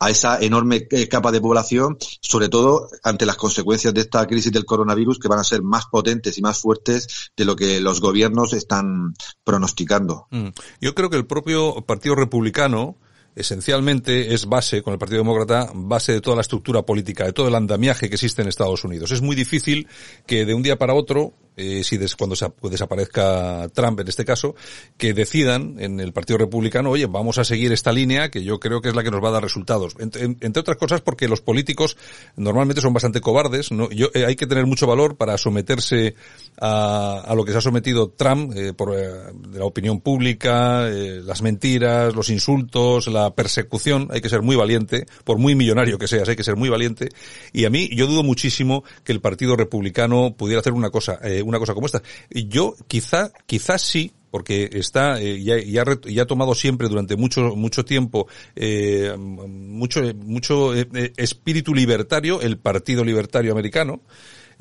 a 0.01 0.11
esa 0.11 0.41
enorme 0.41 0.89
eh, 0.91 1.07
capa 1.07 1.31
de 1.31 1.41
población, 1.41 1.97
sobre 2.21 2.49
todo 2.49 2.89
ante 3.05 3.25
las 3.25 3.37
consecuencias 3.37 3.95
de 3.95 4.01
esta 4.01 4.27
crisis 4.27 4.51
del 4.51 4.65
coronavirus, 4.65 5.21
que 5.21 5.29
van 5.29 5.39
a 5.39 5.45
ser 5.45 5.63
más 5.63 5.87
potentes 5.87 6.37
y 6.39 6.43
más 6.43 6.61
fuertes 6.61 7.31
de 7.37 7.45
lo 7.45 7.55
que 7.55 7.81
los 7.81 8.01
gobiernos 8.01 8.53
están 8.53 9.15
pronosticando. 9.45 10.27
Mm. 10.31 10.49
Yo 10.81 10.95
creo 10.97 11.09
que 11.09 11.19
el 11.19 11.27
propio 11.27 11.85
Partido 11.87 12.17
Republicano, 12.17 12.97
esencialmente 13.39 14.35
es 14.35 14.47
base, 14.47 14.83
con 14.83 14.93
el 14.93 14.99
Partido 14.99 15.21
Demócrata, 15.21 15.71
base 15.75 16.13
de 16.13 16.21
toda 16.21 16.37
la 16.37 16.43
estructura 16.43 16.83
política, 16.83 17.25
de 17.25 17.33
todo 17.33 17.49
el 17.49 17.55
andamiaje 17.55 18.09
que 18.09 18.17
existe 18.17 18.43
en 18.43 18.49
Estados 18.49 18.85
Unidos. 18.85 19.13
Es 19.13 19.23
muy 19.23 19.37
difícil 19.37 19.87
que 20.27 20.45
de 20.45 20.55
un 20.55 20.63
día 20.63 20.77
para 20.77 20.95
otro 20.95 21.33
eh, 21.59 21.85
si 21.85 21.99
des, 21.99 22.17
cuando 22.17 22.37
desaparezca 22.63 23.69
Trump 23.75 24.01
en 24.01 24.09
este 24.09 24.25
caso, 24.25 24.55
que 24.97 25.15
decidan 25.15 25.77
en 25.79 26.01
el 26.01 26.13
Partido 26.13 26.39
Republicano, 26.39 26.91
oye, 26.91 27.07
vamos 27.07 27.39
a 27.39 27.45
seguir 27.45 27.73
esta 27.73 27.93
línea 27.93 28.31
que 28.31 28.45
yo 28.45 28.59
creo 28.61 28.81
que 28.81 28.89
es 28.89 28.95
la 28.95 29.03
que 29.03 29.11
nos 29.11 29.23
va 29.23 29.29
a 29.29 29.33
dar 29.33 29.43
resultados. 29.43 29.95
Entre, 29.99 30.61
otras 30.61 30.77
cosas 30.77 31.01
porque 31.01 31.29
los 31.29 31.41
políticos 31.41 31.97
normalmente 32.37 32.81
son 32.81 32.93
bastante 32.93 33.21
cobardes, 33.21 33.71
¿no? 33.71 33.91
Yo, 33.91 34.09
eh, 34.15 34.25
hay 34.27 34.37
que 34.37 34.47
tener 34.47 34.67
mucho 34.67 34.87
valor 34.87 35.17
para 35.17 35.39
someterse 35.39 36.15
a, 36.61 37.23
a 37.27 37.35
lo 37.35 37.45
que 37.45 37.53
se 37.53 37.59
ha 37.59 37.61
sometido 37.61 38.11
Trump 38.11 38.53
eh, 38.57 38.73
por 38.73 38.97
eh, 38.97 39.09
la 39.53 39.65
opinión 39.65 40.01
pública, 40.01 40.89
las 40.89 41.43
mentiras, 41.43 42.15
los 42.15 42.31
insultos, 42.31 43.07
la 43.09 43.35
persecución, 43.35 44.09
hay 44.11 44.21
que 44.21 44.29
ser 44.29 44.43
muy 44.43 44.57
valiente, 44.57 45.07
por 45.25 45.39
muy 45.39 45.55
millonario 45.55 45.99
que 45.99 46.09
seas, 46.09 46.29
hay 46.29 46.37
que 46.37 46.45
ser 46.45 46.57
muy 46.57 46.69
valiente. 46.69 47.09
Y 47.53 47.65
a 47.65 47.71
mí, 47.71 47.89
yo 47.93 48.07
dudo 48.07 48.23
muchísimo 48.23 48.85
que 49.05 49.13
el 49.13 49.21
Partido 49.21 49.57
Republicano 49.57 50.35
pudiera 50.37 50.61
hacer 50.61 50.73
una 50.73 50.91
cosa, 50.91 51.19
una 51.49 51.59
cosa 51.59 51.75
como 51.75 51.87
esta. 51.87 52.03
Yo 52.31 52.75
quizá, 52.87 53.33
quizás 53.47 53.83
sí, 53.83 54.13
porque 54.31 54.69
está 54.73 55.21
eh, 55.21 55.43
ya, 55.43 55.59
ya, 55.59 56.23
ha 56.23 56.27
tomado 56.27 56.55
siempre 56.55 56.89
durante 56.89 57.17
mucho 57.17 57.57
mucho 57.57 57.85
tiempo 57.85 58.29
eh, 58.57 59.15
mucho 59.17 60.03
mucho 60.15 60.75
eh, 60.75 60.89
eh, 60.95 61.13
espíritu 61.17 61.75
libertario 61.75 62.41
el 62.41 62.59
Partido 62.59 63.05
Libertario 63.05 63.53
Americano 63.53 64.03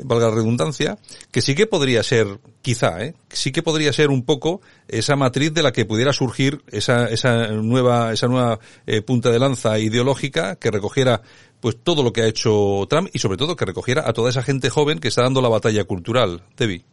valga 0.03 0.29
la 0.29 0.35
redundancia 0.35 0.97
que 1.31 1.41
sí 1.41 1.55
que 1.55 1.65
podría 1.65 2.03
ser 2.03 2.39
quizá 2.61 2.97
sí 3.29 3.51
que 3.51 3.63
podría 3.63 3.91
ser 3.91 4.09
un 4.09 4.23
poco 4.23 4.61
esa 4.87 5.15
matriz 5.15 5.53
de 5.53 5.63
la 5.63 5.71
que 5.71 5.85
pudiera 5.85 6.13
surgir 6.13 6.61
esa 6.71 7.07
esa 7.07 7.47
nueva 7.47 8.13
esa 8.13 8.27
nueva 8.27 8.59
punta 9.07 9.31
de 9.31 9.39
lanza 9.39 9.79
ideológica 9.79 10.55
que 10.57 10.69
recogiera 10.69 11.23
pues 11.59 11.77
todo 11.83 12.03
lo 12.03 12.13
que 12.13 12.21
ha 12.21 12.27
hecho 12.27 12.85
Trump 12.89 13.09
y 13.13 13.19
sobre 13.19 13.37
todo 13.37 13.55
que 13.55 13.65
recogiera 13.65 14.07
a 14.07 14.13
toda 14.13 14.29
esa 14.29 14.43
gente 14.43 14.69
joven 14.69 14.99
que 14.99 15.07
está 15.07 15.23
dando 15.23 15.41
la 15.41 15.49
batalla 15.49 15.83
cultural 15.83 16.43
Debbie 16.55 16.85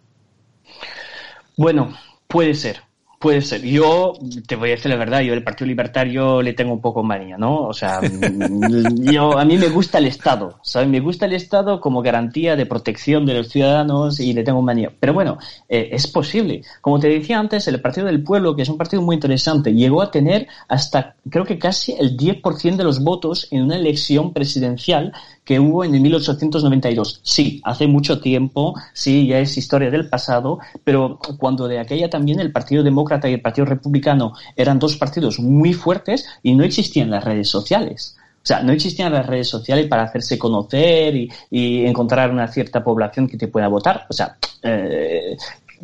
bueno, 1.56 1.96
puede 2.26 2.54
ser. 2.54 2.80
Puede 3.18 3.40
ser. 3.40 3.62
Yo 3.62 4.12
te 4.46 4.56
voy 4.56 4.70
a 4.70 4.72
decir 4.72 4.90
la 4.90 4.96
verdad, 4.96 5.20
yo 5.20 5.32
el 5.34 5.42
Partido 5.42 5.66
Libertario 5.66 6.42
le 6.42 6.52
tengo 6.52 6.72
un 6.72 6.80
poco 6.80 7.02
manía, 7.02 7.36
¿no? 7.38 7.62
O 7.66 7.72
sea, 7.72 8.00
yo 9.00 9.38
a 9.38 9.44
mí 9.44 9.56
me 9.56 9.68
gusta 9.68 9.98
el 9.98 10.06
Estado, 10.06 10.58
¿sabes? 10.62 10.88
Me 10.88 11.00
gusta 11.00 11.26
el 11.26 11.32
Estado 11.32 11.80
como 11.80 12.02
garantía 12.02 12.56
de 12.56 12.66
protección 12.66 13.24
de 13.26 13.34
los 13.34 13.48
ciudadanos 13.48 14.20
y 14.20 14.32
le 14.32 14.44
tengo 14.44 14.62
manía. 14.62 14.90
Pero 15.00 15.14
bueno, 15.14 15.38
eh, 15.68 15.88
es 15.92 16.06
posible. 16.06 16.62
Como 16.80 16.98
te 16.98 17.08
decía 17.08 17.38
antes, 17.38 17.66
el 17.68 17.80
Partido 17.80 18.06
del 18.06 18.22
Pueblo, 18.22 18.54
que 18.54 18.62
es 18.62 18.68
un 18.68 18.78
partido 18.78 19.02
muy 19.02 19.14
interesante, 19.14 19.72
llegó 19.72 20.02
a 20.02 20.10
tener 20.10 20.46
hasta 20.68 21.16
creo 21.30 21.44
que 21.44 21.58
casi 21.58 21.92
el 21.92 22.16
10% 22.16 22.76
de 22.76 22.84
los 22.84 23.02
votos 23.02 23.48
en 23.50 23.62
una 23.62 23.76
elección 23.76 24.32
presidencial 24.32 25.12
que 25.44 25.60
hubo 25.60 25.84
en 25.84 25.94
el 25.94 26.00
1892. 26.00 27.20
Sí, 27.22 27.60
hace 27.64 27.86
mucho 27.86 28.20
tiempo, 28.20 28.74
sí, 28.92 29.26
ya 29.26 29.38
es 29.38 29.56
historia 29.56 29.90
del 29.90 30.08
pasado, 30.08 30.58
pero 30.82 31.18
cuando 31.38 31.68
de 31.68 31.78
aquella 31.78 32.08
también 32.08 32.40
el 32.40 32.52
Partido 32.52 32.82
Demócrata 32.82 33.28
y 33.28 33.34
el 33.34 33.42
Partido 33.42 33.66
Republicano 33.66 34.32
eran 34.56 34.78
dos 34.78 34.96
partidos 34.96 35.38
muy 35.38 35.72
fuertes 35.72 36.26
y 36.42 36.54
no 36.54 36.64
existían 36.64 37.10
las 37.10 37.24
redes 37.24 37.48
sociales. 37.48 38.16
O 38.44 38.46
sea, 38.46 38.62
no 38.62 38.72
existían 38.72 39.12
las 39.12 39.26
redes 39.26 39.48
sociales 39.48 39.86
para 39.86 40.02
hacerse 40.02 40.38
conocer 40.38 41.16
y, 41.50 41.86
encontrar 41.86 42.30
una 42.30 42.46
cierta 42.48 42.84
población 42.84 43.26
que 43.26 43.38
te 43.38 43.48
pueda 43.48 43.68
votar. 43.68 44.06
O 44.10 44.12
sea, 44.12 44.36
eh, 44.62 45.34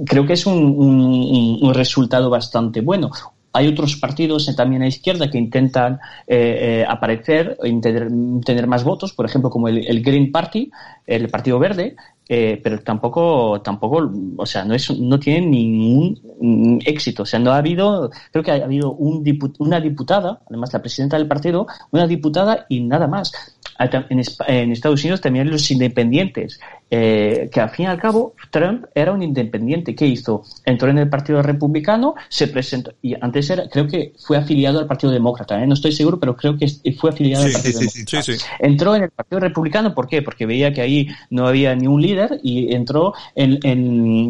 creo 0.04 0.26
que 0.26 0.34
es 0.34 0.44
un, 0.44 1.72
resultado 1.74 2.28
bastante 2.28 2.82
bueno. 2.82 3.10
Hay 3.52 3.66
otros 3.66 3.96
partidos 3.96 4.54
también 4.54 4.82
a 4.82 4.86
izquierda 4.86 5.30
que 5.30 5.38
intentan 5.38 5.94
eh, 6.26 6.82
eh, 6.82 6.86
aparecer, 6.88 7.58
tener, 7.82 8.08
tener, 8.44 8.66
más 8.66 8.84
votos, 8.84 9.12
por 9.12 9.26
ejemplo, 9.26 9.50
como 9.50 9.68
el, 9.68 10.02
Green 10.02 10.30
Party, 10.30 10.70
el 11.06 11.28
Partido 11.28 11.58
Verde, 11.58 11.96
eh, 12.28 12.60
pero 12.62 12.78
tampoco, 12.78 13.60
tampoco, 13.60 14.08
o 14.36 14.46
sea, 14.46 14.64
no 14.64 14.72
es, 14.74 14.88
no 14.96 15.18
tiene 15.18 15.48
ningún 15.48 16.80
éxito. 16.86 17.24
O 17.24 17.26
sea, 17.26 17.40
no 17.40 17.50
ha 17.50 17.56
habido, 17.56 18.10
creo 18.30 18.44
que 18.44 18.52
ha 18.52 18.64
habido 18.64 18.92
un 18.92 19.24
una 19.58 19.80
diputada, 19.80 20.40
además 20.48 20.72
la 20.72 20.80
presidenta 20.80 21.18
del 21.18 21.26
partido, 21.26 21.66
una 21.90 22.06
diputada 22.06 22.66
y 22.68 22.82
nada 22.82 23.08
más. 23.08 23.32
En, 23.80 24.70
Estados 24.70 25.02
Unidos 25.02 25.22
también 25.22 25.50
los 25.50 25.70
independientes, 25.70 26.60
eh, 26.92 27.48
que 27.52 27.60
al 27.60 27.70
fin 27.70 27.84
y 27.84 27.88
al 27.88 28.00
cabo 28.00 28.34
Trump 28.50 28.86
era 28.94 29.12
un 29.12 29.22
independiente. 29.22 29.94
¿Qué 29.94 30.06
hizo? 30.06 30.42
Entró 30.64 30.90
en 30.90 30.98
el 30.98 31.08
Partido 31.08 31.40
Republicano, 31.40 32.16
se 32.28 32.48
presentó, 32.48 32.92
y 33.00 33.14
antes 33.20 33.48
era, 33.48 33.68
creo 33.68 33.86
que 33.86 34.12
fue 34.18 34.36
afiliado 34.36 34.80
al 34.80 34.88
Partido 34.88 35.12
Demócrata, 35.12 35.62
¿eh? 35.62 35.66
no 35.68 35.74
estoy 35.74 35.92
seguro, 35.92 36.18
pero 36.18 36.36
creo 36.36 36.56
que 36.58 36.66
fue 36.98 37.10
afiliado 37.10 37.44
al 37.44 37.52
Partido 37.52 37.78
Demócrata. 37.78 38.56
Entró 38.58 38.96
en 38.96 39.04
el 39.04 39.10
Partido 39.10 39.40
Republicano, 39.40 39.94
¿por 39.94 40.08
qué? 40.08 40.20
Porque 40.22 40.46
veía 40.46 40.72
que 40.72 40.80
ahí 40.80 41.08
no 41.30 41.46
había 41.46 41.76
ni 41.76 41.86
un 41.86 42.02
líder 42.02 42.40
y 42.42 42.74
entró 42.74 43.14
en, 43.36 43.60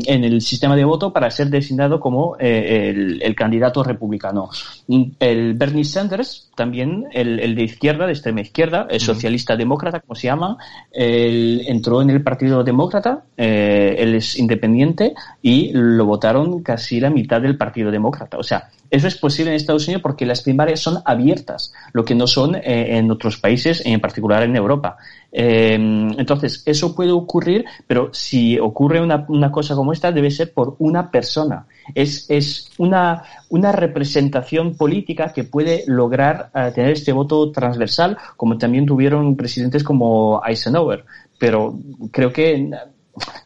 el 0.06 0.40
sistema 0.42 0.76
de 0.76 0.84
voto 0.84 1.14
para 1.14 1.30
ser 1.30 1.48
designado 1.48 1.98
como 1.98 2.36
eh, 2.38 3.18
el, 3.22 3.34
candidato 3.34 3.82
republicano. 3.82 4.50
El 5.18 5.54
Bernie 5.54 5.84
Sanders, 5.84 6.50
también 6.54 7.06
el, 7.12 7.54
de 7.54 7.62
izquierda, 7.62 8.06
de 8.06 8.12
extrema 8.12 8.42
izquierda, 8.42 8.86
el 8.90 9.00
socialista, 9.00 9.56
demócrata, 9.56 10.00
como 10.00 10.14
se 10.14 10.26
llama, 10.26 10.58
entró 10.92 12.02
en 12.02 12.10
el 12.10 12.22
Partido 12.22 12.49
Demócrata, 12.64 13.22
eh, 13.36 13.96
él 13.98 14.14
es 14.14 14.38
independiente 14.38 15.14
y 15.40 15.70
lo 15.72 16.04
votaron 16.04 16.62
casi 16.62 17.00
la 17.00 17.10
mitad 17.10 17.40
del 17.40 17.56
Partido 17.56 17.90
Demócrata. 17.90 18.36
O 18.38 18.42
sea, 18.42 18.68
eso 18.90 19.06
es 19.06 19.16
posible 19.16 19.50
en 19.50 19.56
Estados 19.56 19.86
Unidos 19.86 20.02
porque 20.02 20.26
las 20.26 20.42
primarias 20.42 20.80
son 20.80 20.98
abiertas, 21.04 21.72
lo 21.92 22.04
que 22.04 22.14
no 22.14 22.26
son 22.26 22.56
eh, 22.56 22.98
en 22.98 23.10
otros 23.10 23.38
países, 23.38 23.82
en 23.86 24.00
particular 24.00 24.42
en 24.42 24.56
Europa. 24.56 24.96
Eh, 25.32 25.74
entonces, 25.74 26.62
eso 26.66 26.94
puede 26.94 27.12
ocurrir, 27.12 27.64
pero 27.86 28.10
si 28.12 28.58
ocurre 28.58 29.00
una, 29.00 29.24
una, 29.28 29.50
cosa 29.52 29.74
como 29.74 29.92
esta, 29.92 30.10
debe 30.10 30.30
ser 30.30 30.52
por 30.52 30.74
una 30.80 31.10
persona. 31.10 31.66
Es, 31.94 32.28
es 32.28 32.70
una, 32.78 33.22
una 33.48 33.72
representación 33.72 34.76
política 34.76 35.32
que 35.32 35.44
puede 35.44 35.84
lograr 35.86 36.50
tener 36.74 36.90
este 36.90 37.12
voto 37.12 37.50
transversal, 37.52 38.18
como 38.36 38.58
también 38.58 38.86
tuvieron 38.86 39.36
presidentes 39.36 39.84
como 39.84 40.42
Eisenhower. 40.44 41.04
Pero 41.40 41.80
creo 42.12 42.32
que 42.32 42.70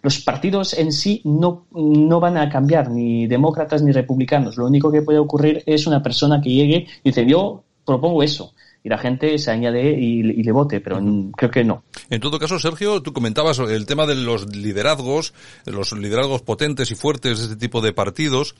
los 0.02 0.18
partidos 0.18 0.74
en 0.74 0.92
sí 0.92 1.22
no, 1.24 1.66
no 1.72 2.20
van 2.20 2.36
a 2.36 2.50
cambiar, 2.50 2.90
ni 2.90 3.26
demócratas 3.26 3.82
ni 3.82 3.92
republicanos. 3.92 4.56
Lo 4.56 4.66
único 4.66 4.90
que 4.90 5.02
puede 5.02 5.20
ocurrir 5.20 5.62
es 5.64 5.86
una 5.86 6.02
persona 6.02 6.40
que 6.42 6.50
llegue 6.50 6.86
y 7.02 7.10
dice, 7.10 7.24
yo 7.24 7.64
propongo 7.86 8.22
eso 8.22 8.52
y 8.82 8.90
la 8.90 8.98
gente 8.98 9.38
se 9.38 9.50
añade 9.50 9.98
y, 9.98 10.22
le 10.22 10.52
vote, 10.52 10.80
pero 10.80 11.00
creo 11.34 11.50
que 11.50 11.64
no. 11.64 11.84
En 12.10 12.20
todo 12.20 12.38
caso, 12.38 12.58
Sergio, 12.58 13.00
tú 13.00 13.14
comentabas 13.14 13.58
el 13.58 13.86
tema 13.86 14.04
de 14.04 14.14
los 14.14 14.54
liderazgos, 14.54 15.32
los 15.64 15.92
liderazgos 15.92 16.42
potentes 16.42 16.90
y 16.90 16.94
fuertes 16.94 17.38
de 17.38 17.44
este 17.44 17.56
tipo 17.56 17.80
de 17.80 17.94
partidos, 17.94 18.54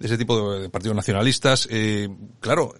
de 0.00 0.06
ese 0.06 0.18
tipo 0.18 0.58
de 0.58 0.68
partidos 0.68 0.96
nacionalistas. 0.96 1.68
Eh, 1.70 2.08
claro, 2.40 2.74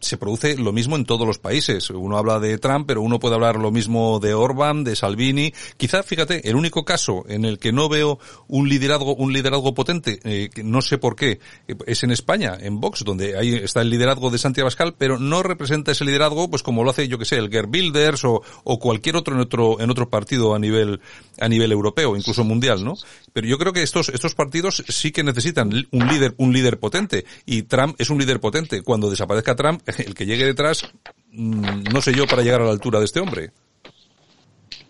se 0.00 0.18
produce 0.18 0.56
lo 0.56 0.72
mismo 0.72 0.96
en 0.96 1.04
todos 1.04 1.26
los 1.26 1.38
países. 1.38 1.90
Uno 1.90 2.18
habla 2.18 2.38
de 2.40 2.58
Trump, 2.58 2.86
pero 2.86 3.02
uno 3.02 3.18
puede 3.18 3.34
hablar 3.34 3.56
lo 3.56 3.70
mismo 3.70 4.20
de 4.20 4.34
Orban, 4.34 4.84
de 4.84 4.96
Salvini. 4.96 5.52
Quizá, 5.76 6.02
fíjate, 6.02 6.48
el 6.48 6.56
único 6.56 6.84
caso 6.84 7.24
en 7.28 7.44
el 7.44 7.58
que 7.58 7.72
no 7.72 7.88
veo 7.88 8.18
un 8.48 8.68
liderazgo, 8.68 9.14
un 9.14 9.32
liderazgo 9.32 9.74
potente, 9.74 10.20
eh, 10.24 10.50
no 10.62 10.82
sé 10.82 10.98
por 10.98 11.16
qué, 11.16 11.40
es 11.86 12.02
en 12.02 12.10
España, 12.10 12.56
en 12.60 12.80
Vox, 12.80 13.04
donde 13.04 13.36
ahí 13.36 13.54
está 13.54 13.80
el 13.80 13.90
liderazgo 13.90 14.30
de 14.30 14.38
Santiago 14.38 14.66
Abascal, 14.66 14.94
pero 14.96 15.18
no 15.18 15.42
representa 15.42 15.92
ese 15.92 16.04
liderazgo, 16.04 16.50
pues 16.50 16.62
como 16.62 16.84
lo 16.84 16.90
hace, 16.90 17.08
yo 17.08 17.18
que 17.18 17.24
sé, 17.24 17.36
el 17.36 17.50
Ger 17.50 17.66
Bilders 17.66 18.24
o, 18.24 18.42
o 18.64 18.78
cualquier 18.78 19.16
otro 19.16 19.34
en 19.34 19.40
otro, 19.40 19.80
en 19.80 19.90
otro 19.90 20.10
partido 20.10 20.54
a 20.54 20.58
nivel, 20.58 21.00
a 21.40 21.48
nivel 21.48 21.72
europeo, 21.72 22.16
incluso 22.16 22.44
mundial, 22.44 22.84
¿no? 22.84 22.94
Pero 23.32 23.46
yo 23.46 23.58
creo 23.58 23.72
que 23.72 23.82
estos, 23.82 24.10
estos 24.10 24.34
partidos 24.34 24.84
sí 24.88 25.10
que 25.10 25.24
necesitan 25.24 25.72
un 25.90 26.08
líder, 26.08 26.34
un 26.38 26.52
líder 26.52 26.78
potente. 26.78 27.24
Y 27.46 27.62
Trump 27.62 27.96
es 27.98 28.10
un 28.10 28.18
líder 28.18 28.40
potente. 28.40 28.82
Cuando 28.82 29.10
desaparezca 29.10 29.56
Trump, 29.56 29.82
el 30.06 30.14
que 30.14 30.26
llegue 30.26 30.44
detrás, 30.44 30.84
mm, 31.32 31.84
no 31.92 32.00
sé 32.00 32.12
yo 32.12 32.26
para 32.26 32.42
llegar 32.42 32.62
a 32.62 32.66
la 32.66 32.72
altura 32.72 32.98
de 32.98 33.04
este 33.06 33.20
hombre. 33.20 33.52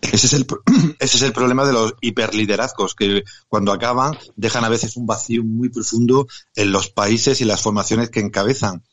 Ese 0.01 0.27
es, 0.27 0.33
el, 0.33 0.45
ese 0.99 1.17
es 1.17 1.23
el 1.23 1.33
problema 1.33 1.65
de 1.65 1.73
los 1.73 1.93
hiperliderazgos, 2.01 2.95
que 2.95 3.23
cuando 3.47 3.71
acaban 3.71 4.17
dejan 4.35 4.63
a 4.63 4.69
veces 4.69 4.97
un 4.97 5.05
vacío 5.05 5.43
muy 5.43 5.69
profundo 5.69 6.27
en 6.55 6.71
los 6.71 6.89
países 6.89 7.41
y 7.41 7.45
las 7.45 7.61
formaciones 7.61 8.09
que 8.09 8.19
encabezan. 8.19 8.83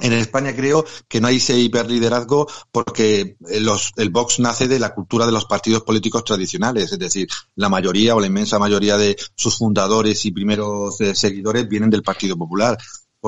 En 0.00 0.12
España 0.12 0.54
creo 0.54 0.84
que 1.08 1.20
no 1.20 1.28
hay 1.28 1.36
ese 1.36 1.58
hiperliderazgo 1.58 2.46
porque 2.70 3.36
eh, 3.48 3.62
el 3.96 4.10
Vox 4.10 4.38
nace 4.38 4.68
de 4.68 4.78
la 4.78 4.94
cultura 4.94 5.26
de 5.26 5.32
los 5.32 5.46
partidos 5.46 5.82
políticos 5.82 6.24
tradicionales, 6.24 6.92
es 6.92 6.98
decir, 6.98 7.28
la 7.56 7.68
mayoría 7.68 8.14
o 8.14 8.20
la 8.20 8.26
inmensa 8.26 8.58
mayoría 8.58 8.96
de 8.96 9.16
sus 9.34 9.56
fundadores 9.56 10.24
y 10.24 10.30
primeros 10.30 11.00
eh, 11.00 11.14
seguidores 11.14 11.68
vienen 11.68 11.90
del 11.90 12.02
Partido 12.02 12.36
Popular. 12.36 12.78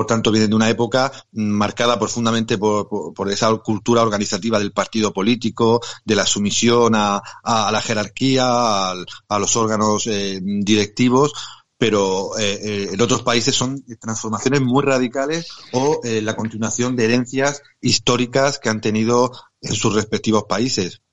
Por 0.01 0.07
tanto, 0.07 0.31
vienen 0.31 0.49
de 0.49 0.55
una 0.55 0.67
época 0.67 1.11
mm, 1.31 1.43
marcada 1.43 1.99
profundamente 1.99 2.57
por, 2.57 3.13
esa 3.29 3.55
cultura 3.57 4.01
organizativa 4.01 4.57
del 4.57 4.71
partido 4.71 5.13
político, 5.13 5.79
de 6.03 6.15
la 6.15 6.25
sumisión 6.25 6.93
a, 6.95 7.21
la 7.43 7.81
jerarquía, 7.83 8.45
a, 8.47 9.39
los 9.39 9.55
órganos 9.55 10.07
eh, 10.07 10.39
directivos, 10.41 11.33
pero 11.77 12.35
eh, 12.39 12.59
eh, 12.63 12.89
en 12.93 12.99
otros 12.99 13.21
países 13.21 13.53
son 13.53 13.85
transformaciones 13.99 14.61
muy 14.61 14.81
radicales 14.81 15.49
o 15.71 16.01
la 16.03 16.35
continuación 16.35 16.95
de 16.95 17.05
herencias 17.05 17.61
históricas 17.79 18.57
que 18.57 18.69
han 18.69 18.81
tenido 18.81 19.31
en 19.61 19.75
sus 19.75 19.93
respectivos 19.93 20.45
países. 20.49 21.03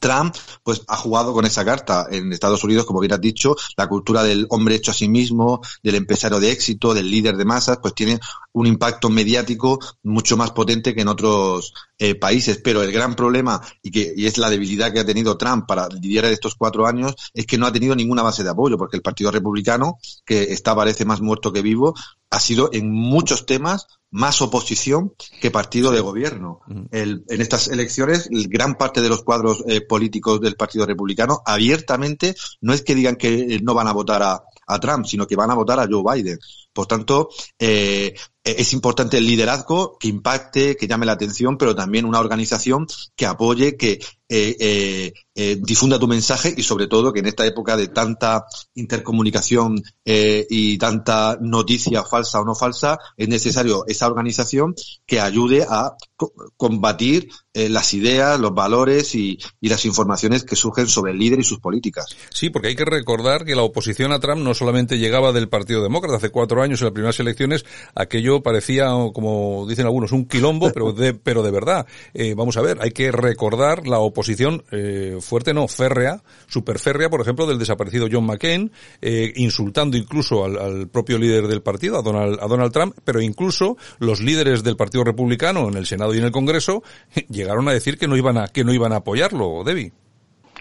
Trump, 0.00 0.34
pues, 0.62 0.82
ha 0.88 0.96
jugado 0.96 1.32
con 1.32 1.44
esa 1.44 1.64
carta. 1.64 2.06
En 2.10 2.32
Estados 2.32 2.62
Unidos, 2.64 2.84
como 2.86 3.00
bien 3.00 3.12
has 3.12 3.20
dicho, 3.20 3.56
la 3.76 3.88
cultura 3.88 4.22
del 4.22 4.46
hombre 4.50 4.74
hecho 4.74 4.90
a 4.90 4.94
sí 4.94 5.08
mismo, 5.08 5.60
del 5.82 5.94
empresario 5.94 6.40
de 6.40 6.50
éxito, 6.50 6.94
del 6.94 7.10
líder 7.10 7.36
de 7.36 7.44
masas, 7.44 7.78
pues 7.80 7.94
tiene 7.94 8.18
un 8.52 8.66
impacto 8.66 9.08
mediático 9.08 9.78
mucho 10.02 10.36
más 10.36 10.50
potente 10.50 10.94
que 10.94 11.02
en 11.02 11.08
otros 11.08 11.74
eh, 11.98 12.14
países. 12.14 12.60
Pero 12.62 12.82
el 12.82 12.92
gran 12.92 13.14
problema, 13.14 13.60
y 13.82 13.90
que 13.90 14.12
y 14.16 14.26
es 14.26 14.38
la 14.38 14.50
debilidad 14.50 14.92
que 14.92 15.00
ha 15.00 15.06
tenido 15.06 15.36
Trump 15.36 15.66
para 15.66 15.88
lidiar 15.88 16.26
estos 16.26 16.54
cuatro 16.54 16.86
años, 16.86 17.14
es 17.34 17.46
que 17.46 17.58
no 17.58 17.66
ha 17.66 17.72
tenido 17.72 17.94
ninguna 17.94 18.22
base 18.22 18.42
de 18.42 18.50
apoyo, 18.50 18.76
porque 18.78 18.96
el 18.96 19.02
Partido 19.02 19.30
Republicano, 19.30 19.98
que 20.24 20.52
está 20.52 20.74
parece 20.74 21.04
más 21.04 21.20
muerto 21.20 21.52
que 21.52 21.62
vivo, 21.62 21.94
ha 22.30 22.40
sido 22.40 22.70
en 22.72 22.90
muchos 22.90 23.46
temas 23.46 23.86
más 24.10 24.40
oposición 24.40 25.12
que 25.40 25.50
partido 25.50 25.90
de 25.90 26.00
gobierno. 26.00 26.60
El, 26.90 27.24
en 27.28 27.40
estas 27.40 27.68
elecciones, 27.68 28.28
gran 28.30 28.76
parte 28.76 29.00
de 29.00 29.08
los 29.08 29.22
cuadros 29.22 29.62
eh, 29.66 29.80
políticos 29.82 30.40
del 30.40 30.56
Partido 30.56 30.86
Republicano 30.86 31.42
abiertamente 31.44 32.34
no 32.60 32.72
es 32.72 32.82
que 32.82 32.94
digan 32.94 33.16
que 33.16 33.60
no 33.62 33.74
van 33.74 33.88
a 33.88 33.92
votar 33.92 34.22
a, 34.22 34.42
a 34.66 34.80
Trump, 34.80 35.06
sino 35.06 35.26
que 35.26 35.36
van 35.36 35.50
a 35.50 35.54
votar 35.54 35.78
a 35.80 35.88
Joe 35.90 36.02
Biden. 36.14 36.38
Por 36.72 36.86
tanto, 36.86 37.28
eh, 37.58 38.14
es 38.58 38.72
importante 38.72 39.18
el 39.18 39.26
liderazgo 39.26 39.98
que 39.98 40.08
impacte, 40.08 40.76
que 40.76 40.86
llame 40.86 41.06
la 41.06 41.12
atención, 41.12 41.58
pero 41.58 41.74
también 41.74 42.04
una 42.04 42.20
organización 42.20 42.86
que 43.16 43.26
apoye, 43.26 43.76
que 43.76 44.00
eh, 44.30 44.56
eh, 44.60 45.12
eh, 45.40 45.56
difunda 45.60 46.00
tu 46.00 46.08
mensaje 46.08 46.52
y 46.56 46.64
sobre 46.64 46.88
todo 46.88 47.12
que 47.12 47.20
en 47.20 47.26
esta 47.26 47.46
época 47.46 47.76
de 47.76 47.86
tanta 47.86 48.44
intercomunicación 48.74 49.80
eh, 50.04 50.44
y 50.50 50.76
tanta 50.78 51.38
noticia 51.40 52.02
falsa 52.02 52.40
o 52.40 52.44
no 52.44 52.56
falsa, 52.56 52.98
es 53.16 53.28
necesario 53.28 53.84
esa 53.86 54.08
organización 54.08 54.74
que 55.06 55.20
ayude 55.20 55.64
a 55.68 55.92
co 56.16 56.32
combatir 56.56 57.28
eh, 57.54 57.68
las 57.68 57.94
ideas, 57.94 58.40
los 58.40 58.52
valores 58.52 59.14
y, 59.14 59.38
y, 59.60 59.68
las 59.68 59.84
informaciones 59.84 60.42
que 60.42 60.56
surgen 60.56 60.88
sobre 60.88 61.12
el 61.12 61.18
líder 61.18 61.38
y 61.38 61.44
sus 61.44 61.60
políticas. 61.60 62.06
Sí, 62.30 62.50
porque 62.50 62.68
hay 62.68 62.76
que 62.76 62.84
recordar 62.84 63.44
que 63.44 63.54
la 63.54 63.62
oposición 63.62 64.12
a 64.12 64.18
Trump 64.18 64.42
no 64.42 64.54
solamente 64.54 64.98
llegaba 64.98 65.32
del 65.32 65.48
Partido 65.48 65.82
Demócrata. 65.82 66.16
Hace 66.16 66.30
cuatro 66.30 66.62
años, 66.62 66.80
en 66.80 66.86
las 66.86 66.94
primeras 66.94 67.20
elecciones, 67.20 67.64
aquello 67.94 68.37
parecía, 68.42 68.88
como 69.12 69.66
dicen 69.68 69.86
algunos, 69.86 70.12
un 70.12 70.26
quilombo, 70.26 70.70
pero 70.72 70.92
de, 70.92 71.14
pero 71.22 71.42
de 71.42 71.50
verdad. 71.50 71.86
Eh, 72.14 72.34
vamos 72.36 72.56
a 72.56 72.62
ver, 72.62 72.78
hay 72.80 72.90
que 72.90 73.12
recordar 73.12 73.86
la 73.86 73.98
oposición 73.98 74.64
eh, 74.70 75.18
fuerte, 75.20 75.54
no, 75.54 75.68
férrea, 75.68 76.22
super 76.46 76.78
férrea, 76.78 77.10
por 77.10 77.20
ejemplo, 77.20 77.46
del 77.46 77.58
desaparecido 77.58 78.08
John 78.10 78.26
McCain, 78.26 78.70
eh, 79.00 79.32
insultando 79.36 79.96
incluso 79.96 80.44
al, 80.44 80.58
al, 80.58 80.88
propio 80.88 81.18
líder 81.18 81.46
del 81.46 81.62
partido, 81.62 81.98
a 81.98 82.02
Donald, 82.02 82.38
a 82.40 82.46
Donald 82.46 82.72
Trump, 82.72 82.94
pero 83.04 83.20
incluso 83.20 83.76
los 83.98 84.20
líderes 84.20 84.62
del 84.62 84.76
Partido 84.76 85.04
Republicano 85.04 85.68
en 85.68 85.76
el 85.76 85.86
Senado 85.86 86.14
y 86.14 86.18
en 86.18 86.24
el 86.24 86.32
Congreso 86.32 86.82
llegaron 87.28 87.68
a 87.68 87.72
decir 87.72 87.98
que 87.98 88.08
no 88.08 88.16
iban 88.16 88.38
a, 88.38 88.48
que 88.48 88.64
no 88.64 88.72
iban 88.72 88.92
a 88.92 88.96
apoyarlo, 88.96 89.62
Debbie. 89.64 89.92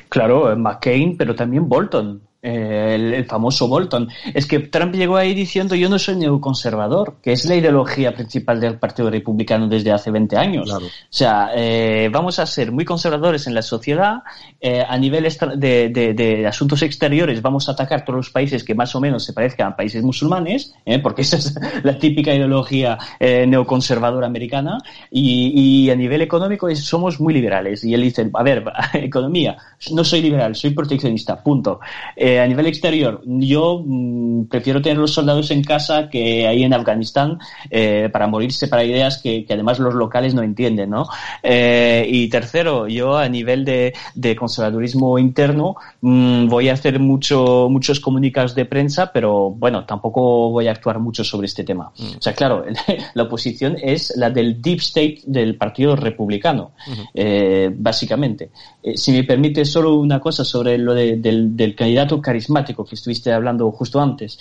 Claro, 0.10 0.56
McCain, 0.56 1.18
pero 1.18 1.36
también 1.36 1.68
Bolton 1.68 2.27
eh, 2.40 2.94
el, 2.94 3.14
el, 3.16 3.26
famoso 3.26 3.68
Bolton. 3.68 4.10
Es 4.32 4.46
que 4.46 4.60
Trump 4.60 4.94
llegó 4.94 5.18
ahí 5.18 5.34
diciendo 5.34 5.74
yo 5.74 5.90
no 5.90 5.98
soy 5.98 6.18
neoconservador, 6.18 7.16
que 7.22 7.32
es 7.32 7.46
la 7.46 7.56
ideología 7.56 8.14
principal 8.14 8.60
del 8.60 8.78
Partido 8.78 9.10
Republicano 9.10 9.68
desde 9.68 9.92
hace 9.92 10.12
20 10.12 10.38
años. 10.38 10.66
Claro. 10.66 10.86
O 10.86 10.90
sea, 11.10 11.50
eh, 11.56 12.10
vamos 12.12 12.38
a 12.38 12.46
ser 12.46 12.72
muy 12.72 12.86
conservadores 12.86 13.48
en 13.48 13.56
la 13.56 13.64
sociedad, 13.64 14.18
eh, 14.62 14.84
a 14.88 14.98
nivel 15.00 15.28
de, 15.56 15.90
de, 15.90 16.14
de, 16.14 16.46
asuntos 16.46 16.84
exteriores 16.84 17.42
vamos 17.42 17.70
a 17.70 17.72
atacar 17.72 18.06
todos 18.06 18.18
los 18.18 18.30
países 18.30 18.64
que 18.64 18.76
más 18.76 18.94
o 18.96 19.02
menos 19.02 19.26
se 19.26 19.34
parezcan 19.34 19.72
a 19.72 19.76
países 19.76 20.04
musulmanes, 20.04 20.76
¿eh? 20.86 21.00
porque 21.00 21.24
esa 21.24 21.38
es 21.38 21.56
la 21.84 21.98
típica 21.98 22.34
ideología 22.34 23.00
neoconservadora 23.20 24.28
americana, 24.28 24.78
y, 25.10 25.86
y, 25.86 25.90
a 25.90 25.96
nivel 25.96 26.22
económico 26.22 26.74
somos 26.76 27.20
muy 27.20 27.34
liberales. 27.34 27.84
Y 27.84 27.94
él 27.94 28.02
dice, 28.02 28.30
a 28.32 28.44
ver, 28.44 28.64
economía, 28.94 29.58
no 29.92 30.04
soy 30.04 30.22
liberal, 30.22 30.56
soy 30.56 30.72
proteccionista, 30.72 31.42
punto. 31.42 31.80
Eh, 32.16 32.27
a 32.40 32.48
nivel 32.48 32.68
exterior, 32.68 33.22
yo 33.26 33.84
mmm, 33.86 34.46
prefiero 34.46 34.82
tener 34.82 34.98
los 34.98 35.14
soldados 35.14 35.52
en 35.52 35.64
casa 35.64 36.10
que 36.10 36.48
ahí 36.48 36.64
en 36.64 36.74
Afganistán 36.74 37.40
eh, 37.70 38.10
para 38.12 38.28
morirse 38.28 38.68
para 38.68 38.84
ideas 38.84 39.20
que, 39.22 39.46
que, 39.46 39.54
además 39.54 39.80
los 39.80 39.94
locales 39.94 40.34
no 40.34 40.44
entienden, 40.44 40.90
¿no? 40.90 41.08
Eh, 41.44 42.06
y 42.10 42.28
tercero, 42.30 42.88
yo 42.88 43.18
a 43.18 43.30
nivel 43.30 43.66
de, 43.66 43.94
de 44.16 44.36
conservadurismo 44.36 45.18
interno 45.20 45.76
mmm, 46.02 46.48
voy 46.48 46.70
a 46.70 46.74
hacer 46.74 47.00
mucho, 47.00 47.68
muchos 47.70 48.00
comunicados 48.00 48.56
de 48.56 48.66
prensa, 48.66 49.12
pero 49.12 49.52
bueno, 49.52 49.86
tampoco 49.86 50.50
voy 50.50 50.68
a 50.68 50.72
actuar 50.72 51.00
mucho 51.00 51.24
sobre 51.24 51.48
este 51.48 51.64
tema. 51.64 51.92
Mm. 51.98 52.18
O 52.18 52.22
sea, 52.22 52.34
claro, 52.34 52.66
la 53.14 53.24
oposición 53.24 53.78
es 53.82 54.14
la 54.16 54.30
del 54.30 54.62
deep 54.62 54.80
state 54.80 55.20
del 55.26 55.56
Partido 55.56 55.96
Republicano, 55.96 56.72
uh 56.88 56.92
-huh. 56.92 57.10
eh, 57.14 57.72
básicamente. 57.74 58.50
Eh, 58.84 58.98
si 58.98 59.12
me 59.12 59.24
permite 59.24 59.66
solo 59.66 59.96
una 59.96 60.20
cosa 60.20 60.44
sobre 60.44 60.78
lo 60.78 60.94
de, 60.94 61.18
del, 61.18 61.56
del 61.56 61.76
candidato 61.76 62.17
carismático 62.22 62.86
que 62.86 62.96
estuviste 62.96 63.32
hablando 63.32 63.72
justo 63.72 64.00
antes. 64.00 64.40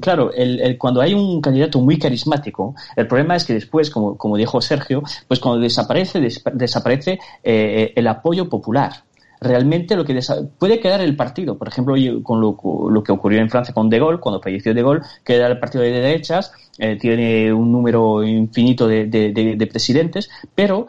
Claro, 0.00 0.30
cuando 0.78 1.00
hay 1.00 1.14
un 1.14 1.40
candidato 1.40 1.80
muy 1.80 1.98
carismático, 1.98 2.74
el 2.96 3.06
problema 3.06 3.36
es 3.36 3.44
que 3.44 3.54
después, 3.54 3.90
como, 3.90 4.16
como 4.16 4.36
dijo 4.36 4.60
Sergio, 4.60 5.02
pues 5.26 5.40
cuando 5.40 5.60
desaparece, 5.60 6.20
des, 6.20 6.42
desaparece 6.52 7.18
eh, 7.42 7.92
el 7.94 8.06
apoyo 8.06 8.48
popular 8.48 8.92
realmente 9.40 9.94
lo 9.94 10.04
que 10.04 10.18
puede 10.58 10.80
quedar 10.80 11.00
el 11.00 11.14
partido. 11.14 11.56
Por 11.56 11.68
ejemplo, 11.68 11.94
con 12.24 12.40
lo, 12.40 12.58
lo, 12.90 13.02
que 13.04 13.12
ocurrió 13.12 13.40
en 13.40 13.48
Francia 13.48 13.72
con 13.72 13.88
De 13.88 13.98
Gaulle, 14.00 14.18
cuando 14.18 14.40
falleció 14.40 14.74
De 14.74 14.82
Gaulle, 14.82 15.02
queda 15.24 15.46
el 15.46 15.60
partido 15.60 15.84
de 15.84 15.92
derechas, 15.92 16.52
eh, 16.78 16.96
tiene 16.96 17.52
un 17.52 17.70
número 17.70 18.24
infinito 18.24 18.88
de, 18.88 19.06
de, 19.06 19.66
presidentes, 19.68 20.28
pero 20.54 20.86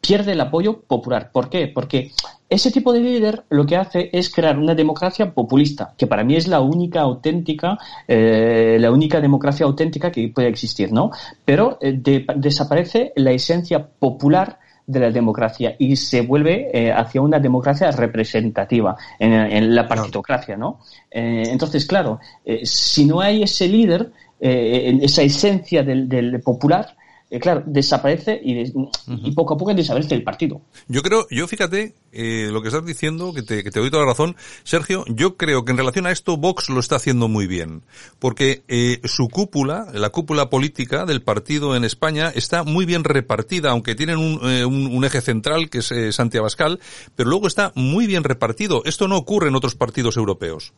pierde 0.00 0.32
el 0.32 0.40
apoyo 0.40 0.80
popular. 0.80 1.30
¿Por 1.32 1.48
qué? 1.48 1.68
Porque 1.68 2.12
ese 2.50 2.70
tipo 2.70 2.92
de 2.92 3.00
líder 3.00 3.44
lo 3.50 3.66
que 3.66 3.76
hace 3.76 4.08
es 4.12 4.30
crear 4.30 4.58
una 4.58 4.74
democracia 4.74 5.32
populista, 5.32 5.94
que 5.98 6.06
para 6.06 6.24
mí 6.24 6.34
es 6.34 6.48
la 6.48 6.60
única 6.60 7.00
auténtica, 7.00 7.78
eh, 8.06 8.78
la 8.80 8.90
única 8.90 9.20
democracia 9.20 9.66
auténtica 9.66 10.10
que 10.10 10.28
puede 10.28 10.48
existir, 10.48 10.90
¿no? 10.90 11.10
Pero 11.44 11.78
eh, 11.80 11.92
de, 11.92 12.26
desaparece 12.36 13.12
la 13.16 13.32
esencia 13.32 13.86
popular 13.86 14.58
de 14.86 15.00
la 15.00 15.10
democracia 15.10 15.76
y 15.78 15.96
se 15.96 16.22
vuelve 16.22 16.70
eh, 16.72 16.90
hacia 16.90 17.20
una 17.20 17.38
democracia 17.38 17.90
representativa 17.90 18.96
en, 19.18 19.32
en 19.32 19.74
la 19.74 19.86
partitocracia, 19.86 20.56
¿no? 20.56 20.80
Entonces, 21.10 21.84
claro, 21.84 22.20
si 22.62 23.04
no 23.04 23.20
hay 23.20 23.42
ese 23.42 23.68
líder, 23.68 24.10
esa 24.40 25.20
esencia 25.22 25.82
del, 25.82 26.08
del 26.08 26.40
popular, 26.40 26.96
eh, 27.30 27.38
claro, 27.38 27.62
desaparece 27.66 28.40
y, 28.42 28.62
uh 28.70 28.90
-huh. 29.06 29.20
y, 29.24 29.32
poco 29.32 29.54
a 29.54 29.56
poco 29.58 29.74
desaparece 29.74 30.14
el 30.14 30.22
partido. 30.22 30.62
Yo 30.86 31.02
creo, 31.02 31.26
yo 31.30 31.46
fíjate, 31.46 31.94
eh, 32.10 32.48
lo 32.50 32.62
que 32.62 32.68
estás 32.68 32.86
diciendo, 32.86 33.34
que 33.34 33.42
te, 33.42 33.62
que 33.62 33.70
te 33.70 33.80
doy 33.80 33.90
toda 33.90 34.04
la 34.04 34.10
razón, 34.10 34.34
Sergio, 34.64 35.04
yo 35.08 35.36
creo 35.36 35.64
que 35.64 35.72
en 35.72 35.76
relación 35.78 36.06
a 36.06 36.10
esto 36.10 36.38
Vox 36.38 36.70
lo 36.70 36.80
está 36.80 36.96
haciendo 36.96 37.28
muy 37.28 37.46
bien, 37.46 37.82
porque 38.18 38.62
eh, 38.68 39.00
su 39.04 39.28
cúpula, 39.28 39.88
la 39.92 40.08
cúpula 40.08 40.48
política 40.48 41.04
del 41.04 41.22
partido 41.22 41.76
en 41.76 41.84
España, 41.84 42.32
está 42.34 42.64
muy 42.64 42.86
bien 42.86 43.04
repartida, 43.04 43.70
aunque 43.72 43.94
tienen 43.94 44.16
un, 44.16 44.40
eh, 44.50 44.64
un, 44.64 44.86
un 44.86 45.04
eje 45.04 45.20
central 45.20 45.68
que 45.68 45.78
es 45.78 45.92
eh, 45.92 46.12
Santiago 46.12 46.44
Abascal, 46.44 46.80
pero 47.14 47.28
luego 47.28 47.46
está 47.46 47.72
muy 47.74 48.06
bien 48.06 48.24
repartido. 48.24 48.82
Esto 48.86 49.06
no 49.06 49.18
ocurre 49.18 49.48
en 49.48 49.54
otros 49.54 49.74
partidos 49.74 50.16
europeos. 50.16 50.72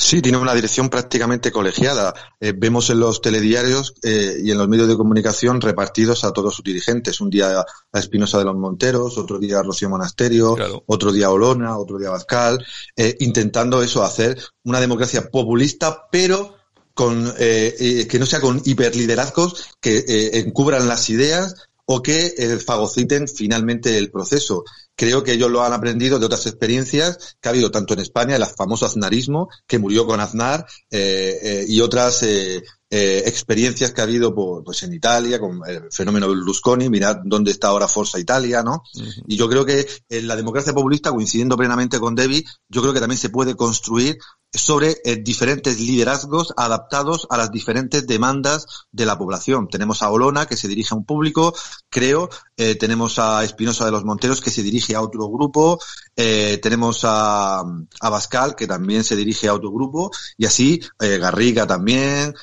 Sí, 0.00 0.22
tiene 0.22 0.38
una 0.38 0.54
dirección 0.54 0.88
prácticamente 0.90 1.50
colegiada. 1.50 2.14
Eh, 2.38 2.54
vemos 2.56 2.88
en 2.90 3.00
los 3.00 3.20
telediarios 3.20 3.94
eh, 4.04 4.36
y 4.40 4.52
en 4.52 4.58
los 4.58 4.68
medios 4.68 4.86
de 4.86 4.96
comunicación 4.96 5.60
repartidos 5.60 6.22
a 6.22 6.32
todos 6.32 6.54
sus 6.54 6.64
dirigentes. 6.64 7.20
Un 7.20 7.30
día 7.30 7.66
a 7.92 7.98
Espinosa 7.98 8.38
de 8.38 8.44
los 8.44 8.54
Monteros, 8.54 9.18
otro 9.18 9.40
día 9.40 9.58
a 9.58 9.64
Rocío 9.64 9.90
Monasterio, 9.90 10.54
claro. 10.54 10.84
otro 10.86 11.10
día 11.10 11.26
a 11.26 11.30
Olona, 11.30 11.76
otro 11.76 11.98
día 11.98 12.08
a 12.08 12.12
Bascal, 12.12 12.64
eh, 12.96 13.16
intentando 13.18 13.82
eso, 13.82 14.04
hacer 14.04 14.40
una 14.62 14.78
democracia 14.78 15.28
populista, 15.28 16.06
pero 16.12 16.54
con 16.94 17.34
eh, 17.36 18.06
que 18.08 18.18
no 18.20 18.26
sea 18.26 18.40
con 18.40 18.62
hiperliderazgos 18.64 19.66
que 19.80 20.30
encubran 20.34 20.86
las 20.86 21.10
ideas 21.10 21.56
o 21.86 22.02
que 22.02 22.58
fagociten 22.64 23.26
finalmente 23.26 23.98
el 23.98 24.12
proceso 24.12 24.64
creo 24.98 25.22
que 25.22 25.32
ellos 25.32 25.50
lo 25.50 25.62
han 25.62 25.72
aprendido 25.72 26.18
de 26.18 26.26
otras 26.26 26.44
experiencias 26.46 27.36
que 27.40 27.48
ha 27.48 27.52
habido 27.52 27.70
tanto 27.70 27.94
en 27.94 28.00
España, 28.00 28.34
el 28.34 28.44
famoso 28.44 28.84
aznarismo, 28.84 29.48
que 29.66 29.78
murió 29.78 30.04
con 30.06 30.18
Aznar, 30.18 30.66
eh, 30.90 31.38
eh, 31.40 31.64
y 31.68 31.80
otras 31.80 32.24
eh, 32.24 32.60
experiencias 32.90 33.92
que 33.92 34.00
ha 34.00 34.04
habido 34.04 34.34
pues 34.34 34.82
en 34.82 34.92
Italia 34.92 35.38
con 35.38 35.60
el 35.68 35.84
fenómeno 35.92 36.28
Berlusconi, 36.28 36.90
mirad 36.90 37.18
dónde 37.24 37.52
está 37.52 37.68
ahora 37.68 37.86
Forza 37.86 38.18
Italia, 38.18 38.64
¿no? 38.64 38.82
Y 39.28 39.36
yo 39.36 39.48
creo 39.48 39.64
que 39.64 39.86
en 40.08 40.26
la 40.26 40.34
democracia 40.34 40.72
populista, 40.72 41.12
coincidiendo 41.12 41.56
plenamente 41.56 42.00
con 42.00 42.16
Debbie, 42.16 42.44
yo 42.68 42.80
creo 42.80 42.92
que 42.92 43.00
también 43.00 43.18
se 43.18 43.30
puede 43.30 43.54
construir 43.54 44.18
sobre 44.52 44.96
eh, 45.04 45.16
diferentes 45.16 45.78
liderazgos 45.78 46.54
adaptados 46.56 47.26
a 47.30 47.36
las 47.36 47.50
diferentes 47.50 48.06
demandas 48.06 48.66
de 48.90 49.04
la 49.04 49.18
población. 49.18 49.68
Tenemos 49.68 50.02
a 50.02 50.10
Olona, 50.10 50.46
que 50.46 50.56
se 50.56 50.68
dirige 50.68 50.94
a 50.94 50.96
un 50.96 51.04
público, 51.04 51.54
creo, 51.90 52.30
eh, 52.56 52.74
tenemos 52.74 53.18
a 53.18 53.44
Espinosa 53.44 53.84
de 53.84 53.90
los 53.90 54.04
Monteros, 54.04 54.40
que 54.40 54.50
se 54.50 54.62
dirige 54.62 54.94
a 54.94 55.02
otro 55.02 55.28
grupo, 55.28 55.78
eh, 56.16 56.58
tenemos 56.62 57.00
a, 57.04 57.60
a 57.60 58.10
Bascal, 58.10 58.56
que 58.56 58.66
también 58.66 59.04
se 59.04 59.16
dirige 59.16 59.48
a 59.48 59.54
otro 59.54 59.70
grupo, 59.70 60.10
y 60.36 60.46
así 60.46 60.80
Garriga 60.98 61.66
también, 61.66 62.34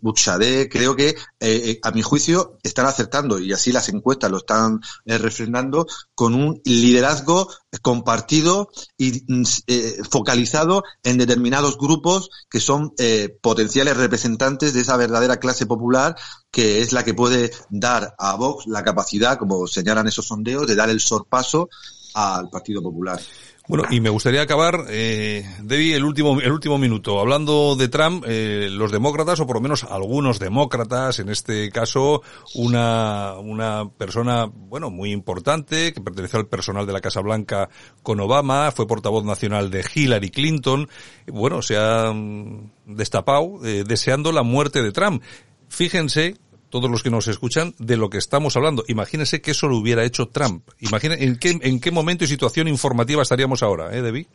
Buxadé, 0.00 0.68
creo 0.68 0.96
que 0.96 1.14
a 1.82 1.90
mi 1.90 2.02
juicio 2.02 2.58
están 2.62 2.86
acertando, 2.86 3.38
y 3.38 3.52
así 3.52 3.72
las 3.72 3.88
encuestas 3.88 4.30
lo 4.30 4.38
están 4.38 4.80
refrendando, 5.04 5.86
con 6.14 6.34
un 6.34 6.60
liderazgo 6.64 7.48
compartido 7.80 8.70
y 8.96 9.24
mm, 9.26 9.44
focalizado 10.10 10.84
en 11.02 11.18
determinados 11.18 11.78
grupos 11.78 12.30
que 12.48 12.60
son 12.60 12.92
eh, 12.98 13.36
potenciales 13.40 13.96
representantes 13.96 14.74
de 14.74 14.80
esa 14.80 14.96
verdadera 14.96 15.38
clase 15.38 15.66
popular 15.66 16.14
que 16.52 16.82
es 16.82 16.92
la 16.92 17.02
que 17.02 17.14
puede 17.14 17.50
dar 17.70 18.14
a 18.18 18.36
Vox 18.36 18.66
la 18.66 18.84
capacidad, 18.84 19.38
como 19.38 19.66
señalan 19.66 20.06
esos 20.06 20.26
sondeos, 20.26 20.66
de 20.66 20.76
dar 20.76 20.90
el 20.90 21.00
sorpaso 21.00 21.70
al 22.14 22.50
Partido 22.50 22.82
Popular. 22.82 23.18
Bueno, 23.72 23.86
y 23.90 24.02
me 24.02 24.10
gustaría 24.10 24.42
acabar, 24.42 24.84
eh, 24.90 25.46
Debbie, 25.62 25.96
el 25.96 26.04
último, 26.04 26.38
el 26.38 26.52
último 26.52 26.76
minuto. 26.76 27.18
Hablando 27.18 27.74
de 27.74 27.88
Trump, 27.88 28.22
eh, 28.28 28.68
los 28.70 28.92
demócratas, 28.92 29.40
o 29.40 29.46
por 29.46 29.56
lo 29.56 29.62
menos 29.62 29.84
algunos 29.84 30.38
demócratas, 30.38 31.20
en 31.20 31.30
este 31.30 31.70
caso, 31.70 32.20
una, 32.54 33.32
una 33.38 33.88
persona, 33.88 34.44
bueno, 34.44 34.90
muy 34.90 35.10
importante, 35.10 35.94
que 35.94 36.02
perteneció 36.02 36.38
al 36.38 36.48
personal 36.48 36.86
de 36.86 36.92
la 36.92 37.00
Casa 37.00 37.22
Blanca 37.22 37.70
con 38.02 38.20
Obama, 38.20 38.70
fue 38.72 38.86
portavoz 38.86 39.24
nacional 39.24 39.70
de 39.70 39.82
Hillary 39.94 40.28
Clinton, 40.28 40.86
bueno, 41.28 41.62
se 41.62 41.78
ha 41.78 42.12
mm, 42.12 42.72
destapado 42.88 43.64
eh, 43.64 43.84
deseando 43.88 44.32
la 44.32 44.42
muerte 44.42 44.82
de 44.82 44.92
Trump. 44.92 45.22
Fíjense 45.68 46.36
todos 46.72 46.90
los 46.90 47.02
que 47.02 47.10
nos 47.10 47.28
escuchan, 47.28 47.74
de 47.78 47.98
lo 47.98 48.08
que 48.08 48.16
estamos 48.16 48.56
hablando. 48.56 48.82
Imagínense 48.88 49.42
que 49.42 49.50
eso 49.50 49.68
lo 49.68 49.76
hubiera 49.76 50.04
hecho 50.04 50.28
Trump. 50.28 50.66
Imagínense 50.80 51.22
en 51.22 51.36
qué, 51.36 51.58
en 51.60 51.80
qué 51.80 51.90
momento 51.90 52.24
y 52.24 52.26
situación 52.26 52.66
informativa 52.66 53.20
estaríamos 53.20 53.62
ahora, 53.62 53.94
¿eh, 53.94 54.00
Debbie? 54.00 54.26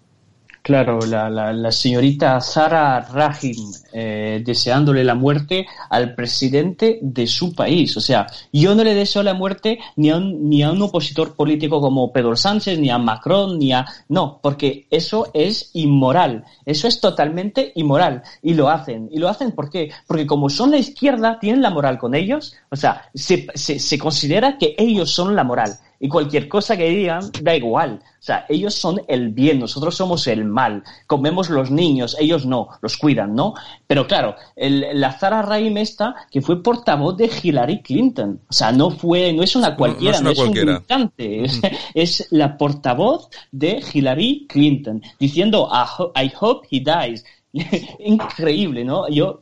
Claro, 0.67 0.99
la, 1.07 1.29
la, 1.29 1.53
la 1.53 1.71
señorita 1.71 2.41
Sara 2.41 2.99
Rahim 2.99 3.71
eh, 3.93 4.43
deseándole 4.45 5.01
la 5.05 5.15
muerte 5.15 5.65
al 5.89 6.13
presidente 6.13 6.99
de 7.01 7.25
su 7.25 7.55
país. 7.55 7.95
O 7.95 8.01
sea, 8.01 8.27
yo 8.51 8.75
no 8.75 8.83
le 8.83 8.93
deseo 8.93 9.23
la 9.23 9.33
muerte 9.33 9.79
ni 9.95 10.09
a 10.09 10.17
un, 10.17 10.49
ni 10.49 10.63
a 10.63 10.71
un 10.71 10.81
opositor 10.81 11.37
político 11.37 11.79
como 11.79 12.11
Pedro 12.11 12.35
Sánchez, 12.35 12.79
ni 12.79 12.89
a 12.89 12.97
Macron, 12.97 13.57
ni 13.57 13.71
a... 13.71 13.85
No, 14.09 14.41
porque 14.43 14.87
eso 14.91 15.31
es 15.33 15.69
inmoral. 15.71 16.43
Eso 16.65 16.89
es 16.89 16.99
totalmente 16.99 17.71
inmoral. 17.75 18.23
Y 18.43 18.53
lo 18.53 18.67
hacen. 18.67 19.07
¿Y 19.09 19.19
lo 19.19 19.29
hacen 19.29 19.53
por 19.53 19.69
qué? 19.69 19.91
Porque 20.05 20.27
como 20.27 20.49
son 20.49 20.71
la 20.71 20.79
izquierda, 20.79 21.39
tienen 21.39 21.61
la 21.61 21.69
moral 21.69 21.97
con 21.97 22.13
ellos. 22.13 22.57
O 22.69 22.75
sea, 22.75 23.09
se, 23.13 23.47
se, 23.55 23.79
se 23.79 23.97
considera 23.97 24.57
que 24.57 24.75
ellos 24.77 25.11
son 25.11 25.33
la 25.33 25.45
moral 25.45 25.79
y 25.99 26.07
cualquier 26.07 26.47
cosa 26.47 26.77
que 26.77 26.89
digan 26.89 27.31
da 27.41 27.55
igual. 27.55 28.01
O 28.03 28.23
sea, 28.27 28.45
ellos 28.49 28.73
son 28.73 29.01
el 29.07 29.29
bien, 29.29 29.59
nosotros 29.59 29.95
somos 29.95 30.27
el 30.27 30.43
mal. 30.43 30.83
Comemos 31.05 31.49
los 31.49 31.71
niños, 31.71 32.15
ellos 32.19 32.45
no, 32.45 32.69
los 32.81 32.97
cuidan, 32.97 33.35
¿no? 33.35 33.53
Pero 33.85 34.05
claro, 34.05 34.35
el, 34.55 34.85
la 34.99 35.13
Zara 35.13 35.41
Raim 35.41 35.77
esta, 35.77 36.15
que 36.29 36.41
fue 36.41 36.61
portavoz 36.61 37.15
de 37.15 37.29
Hillary 37.41 37.81
Clinton. 37.81 38.41
O 38.49 38.53
sea, 38.53 38.71
no 38.71 38.91
fue, 38.91 39.33
no 39.33 39.43
es 39.43 39.55
una 39.55 39.75
cualquiera, 39.75 40.19
no, 40.19 40.31
es, 40.31 40.39
un 40.39 40.51
militante. 40.51 41.45
Es, 41.93 42.27
la 42.31 42.57
portavoz 42.57 43.29
de 43.51 43.81
Hillary 43.93 44.45
Clinton, 44.47 45.01
diciendo, 45.19 45.69
I 46.15 46.31
hope 46.39 46.67
he 46.69 46.79
dies. 46.79 47.23
Increíble, 47.99 48.83
¿no? 48.83 49.07
Yo, 49.09 49.41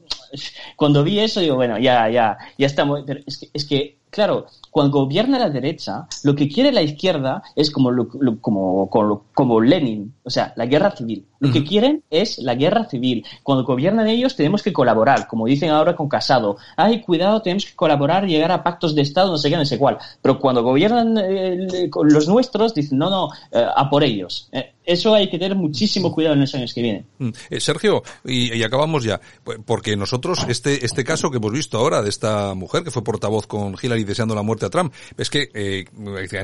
cuando 0.75 1.03
vi 1.03 1.19
eso, 1.19 1.39
digo, 1.39 1.55
bueno, 1.55 1.77
ya, 1.79 2.09
ya, 2.09 2.37
ya 2.57 2.67
estamos. 2.67 3.01
Pero 3.05 3.19
es 3.25 3.37
que, 3.39 3.49
es 3.53 3.65
que 3.65 3.97
claro, 4.15 4.45
cuando 4.75 4.99
gobierna 4.99 5.39
la 5.39 5.49
derecha, 5.49 6.05
lo 6.23 6.35
que 6.35 6.49
quiere 6.49 6.73
la 6.73 6.81
izquierda 6.81 7.41
es 7.55 7.71
como, 7.71 8.09
como, 8.41 8.89
como, 9.33 9.61
Lenin, 9.61 10.13
o 10.21 10.29
sea, 10.29 10.51
la 10.57 10.65
guerra 10.65 10.91
civil. 10.91 11.25
Lo 11.39 11.51
que 11.51 11.63
quieren 11.63 12.03
es 12.09 12.37
la 12.39 12.55
guerra 12.55 12.85
civil. 12.85 13.25
Cuando 13.43 13.65
gobiernan 13.65 14.07
ellos 14.07 14.35
tenemos 14.35 14.63
que 14.63 14.73
colaborar, 14.73 15.27
como 15.27 15.45
dicen 15.45 15.69
ahora 15.69 15.95
con 15.95 16.07
Casado. 16.07 16.57
Ay, 16.75 17.01
cuidado, 17.01 17.41
tenemos 17.41 17.65
que 17.65 17.75
colaborar, 17.75 18.25
llegar 18.25 18.51
a 18.51 18.63
pactos 18.63 18.95
de 18.95 19.01
Estado, 19.01 19.31
no 19.31 19.37
sé 19.37 19.49
qué, 19.49 19.57
no 19.57 19.65
sé 19.65 19.77
cuál. 19.77 19.97
Pero 20.21 20.39
cuando 20.39 20.63
gobiernan 20.63 21.17
eh, 21.17 21.89
los 22.03 22.27
nuestros, 22.27 22.73
dicen, 22.73 22.97
no, 22.97 23.09
no, 23.09 23.29
eh, 23.51 23.65
a 23.75 23.89
por 23.89 24.03
ellos. 24.03 24.49
Eh, 24.51 24.71
eso 24.85 25.15
hay 25.15 25.29
que 25.29 25.39
tener 25.39 25.57
muchísimo 25.57 26.11
cuidado 26.11 26.35
en 26.35 26.41
los 26.41 26.53
años 26.53 26.73
que 26.73 26.81
vienen. 26.81 27.05
Mm. 27.17 27.29
Sergio, 27.57 28.03
y, 28.23 28.61
acabamos 28.61 29.03
ya, 29.03 29.19
porque 29.65 29.95
nosotros, 29.95 30.45
este, 30.47 30.85
este 30.85 31.03
caso 31.03 31.31
que 31.31 31.37
hemos 31.37 31.51
visto 31.51 31.79
ahora 31.79 32.03
de 32.03 32.09
esta 32.09 32.53
mujer 32.53 32.83
que 32.83 32.91
fue 32.91 33.03
portavoz 33.03 33.47
con 33.47 33.75
Hillary 33.81 34.03
deseando 34.03 34.35
la 34.35 34.43
muerte 34.43 34.69
Trump. 34.69 34.93
Es 35.17 35.31
que 35.31 35.89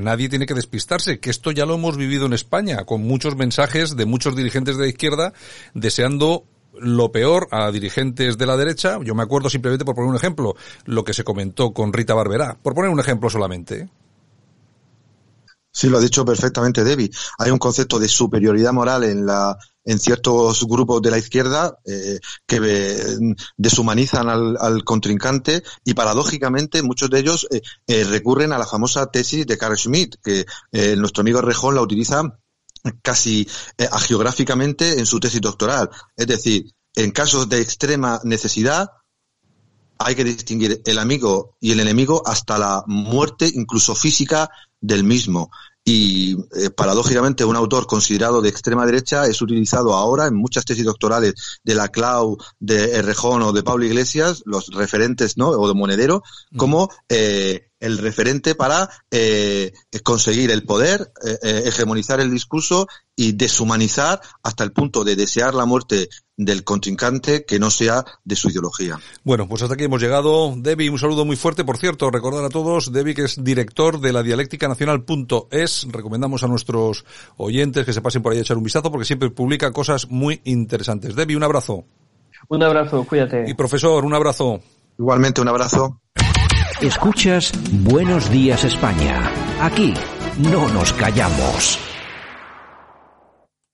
nadie 0.02 0.28
tiene 0.28 0.48
que 0.48 0.56
despistarse, 0.56 1.20
que 1.20 1.30
esto 1.30 1.52
ya 1.52 1.68
lo 1.68 1.76
hemos 1.76 1.98
vivido 1.98 2.26
en 2.26 2.34
España, 2.34 2.84
con 2.86 3.04
muchos 3.04 3.36
mensajes 3.36 3.96
de 3.96 4.06
muchos 4.06 4.36
dirigentes 4.36 4.78
de 4.78 4.81
la 4.82 4.88
izquierda 4.88 5.34
deseando 5.74 6.46
lo 6.80 7.12
peor 7.12 7.48
a 7.52 7.72
dirigentes 7.72 8.38
de 8.38 8.46
la 8.46 8.58
derecha. 8.58 9.00
Yo 9.04 9.16
me 9.16 9.24
acuerdo 9.24 9.50
simplemente, 9.50 9.86
por 9.86 9.96
poner 9.96 10.10
un 10.10 10.16
ejemplo, 10.16 10.56
lo 10.86 11.04
que 11.04 11.14
se 11.14 11.24
comentó 11.24 11.74
con 11.74 11.94
Rita 11.94 12.14
Barberá. 12.14 12.58
Por 12.62 12.74
poner 12.74 12.92
un 12.92 13.00
ejemplo 13.00 13.30
solamente. 13.30 13.90
Sí, 15.74 15.88
lo 15.90 16.00
ha 16.00 16.02
dicho 16.02 16.26
perfectamente 16.26 16.84
Debbie. 16.84 17.12
Hay 17.38 17.50
un 17.50 17.58
concepto 17.58 17.98
de 17.98 18.10
superioridad 18.10 18.74
moral 18.74 19.06
en 19.06 19.26
la 19.26 19.58
en 19.84 20.00
ciertos 20.00 20.68
grupos 20.68 21.02
de 21.02 21.12
la 21.12 21.18
izquierda 21.18 21.80
eh, 21.86 22.20
que 22.46 22.60
eh, 22.62 23.18
deshumanizan 23.58 24.30
al, 24.30 24.84
contrincante 24.84 25.64
y 25.84 25.94
paradójicamente 25.94 26.84
muchos 26.84 27.10
de 27.10 27.20
ellos 27.20 27.48
eh, 27.88 28.04
recurren 28.04 28.54
a 28.54 28.58
la 28.58 28.68
famosa 28.68 29.08
tesis 29.08 29.48
de 29.48 29.58
Carl 29.58 29.78
Schmitt, 29.78 30.16
que 30.24 30.46
nuestro 30.98 31.22
amigo 31.22 31.42
Rejón 31.42 31.76
la 31.76 31.82
utiliza 31.82 32.38
casi 33.02 33.48
geográficamente 34.08 35.00
en 35.00 35.06
su 35.06 35.20
tesis 35.20 35.42
doctoral. 35.42 35.90
Es 36.16 36.28
decir, 36.28 36.66
en 36.96 37.12
casos 37.12 37.48
de 37.48 37.62
extrema 37.62 38.20
necesidad, 38.24 38.90
hay 39.98 40.16
que 40.16 40.24
distinguir 40.24 40.82
el 40.86 41.00
amigo 41.00 41.58
y 41.60 41.72
el 41.72 41.80
enemigo 41.80 42.24
hasta 42.26 42.58
la 42.58 42.84
muerte, 42.88 43.50
incluso 43.54 43.96
física, 43.96 44.50
del 44.80 45.04
mismo 45.04 45.52
y 45.84 46.34
eh, 46.56 46.70
paradójicamente 46.70 47.44
un 47.44 47.56
autor 47.56 47.88
considerado 47.88 48.42
de 48.42 48.50
extrema 48.50 48.86
derecha 48.86 49.26
es 49.26 49.42
utilizado 49.42 49.96
ahora 49.96 50.28
en 50.28 50.36
muchas 50.36 50.66
tesis 50.66 50.86
doctorales 50.86 51.60
de 51.64 51.76
la 51.76 51.88
Clau, 51.88 52.38
de 52.60 52.96
Errejón 52.98 53.42
o 53.42 53.52
de 53.52 53.64
Pablo 53.64 53.86
Iglesias, 53.86 54.44
los 54.46 54.68
referentes, 54.68 55.38
¿no? 55.38 55.50
O 55.50 55.68
de 55.68 55.74
Monedero, 55.74 56.22
como 56.56 56.90
eh, 57.10 57.72
el 57.82 57.98
referente 57.98 58.56
para 58.56 58.90
eh, 59.10 59.74
conseguir 60.04 60.52
el 60.52 60.64
poder, 60.64 61.12
eh, 61.26 61.38
eh, 61.42 61.64
hegemonizar 61.66 62.22
el 62.22 62.32
discurso 62.32 62.88
y 63.16 63.34
deshumanizar 63.34 64.22
hasta 64.44 64.64
el 64.64 64.72
punto 64.72 65.04
de 65.04 65.16
desear 65.16 65.54
la 65.56 65.66
muerte 65.66 66.08
del 66.46 66.64
contrincante 66.64 67.46
que 67.46 67.60
no 67.60 67.70
sea 67.70 68.04
de 68.24 68.36
su 68.36 68.50
ideología. 68.50 69.00
Bueno, 69.24 69.48
pues 69.48 69.62
hasta 69.62 69.76
aquí 69.76 69.84
hemos 69.84 70.02
llegado. 70.02 70.54
Debbie, 70.58 70.90
un 70.90 71.00
saludo 71.00 71.26
muy 71.26 71.36
fuerte. 71.36 71.64
Por 71.64 71.78
cierto, 71.78 72.10
recordar 72.10 72.44
a 72.44 72.50
todos, 72.50 72.92
Debbie 72.92 73.16
que 73.16 73.24
es 73.24 73.44
director 73.44 74.00
de 74.00 74.14
la 74.14 74.24
dialéctica 74.24 74.68
nacional.es. 74.68 75.88
Recomendamos 75.92 76.44
a 76.44 76.48
nuestros 76.48 77.06
oyentes 77.38 77.86
que 77.86 77.94
se 77.94 78.02
pasen 78.02 78.22
por 78.22 78.34
ahí 78.34 78.40
a 78.40 78.42
echar 78.42 78.58
un 78.58 78.64
vistazo 78.64 78.92
porque 78.92 79.06
siempre 79.06 79.30
publica 79.30 79.72
cosas 79.72 80.10
muy 80.10 80.42
interesantes. 80.44 81.16
Debbie, 81.16 81.36
un 81.36 81.44
abrazo. 81.44 81.86
Un 82.50 82.64
abrazo, 82.64 83.06
cuídate. 83.06 83.46
Y 83.48 83.54
profesor, 83.54 84.04
un 84.04 84.14
abrazo. 84.14 84.62
Igualmente, 84.98 85.42
un 85.42 85.48
abrazo. 85.48 86.02
Escuchas 86.82 87.52
Buenos 87.72 88.32
Días 88.32 88.64
España. 88.64 89.32
Aquí 89.62 89.94
no 90.38 90.68
nos 90.70 90.94
callamos. 90.94 91.78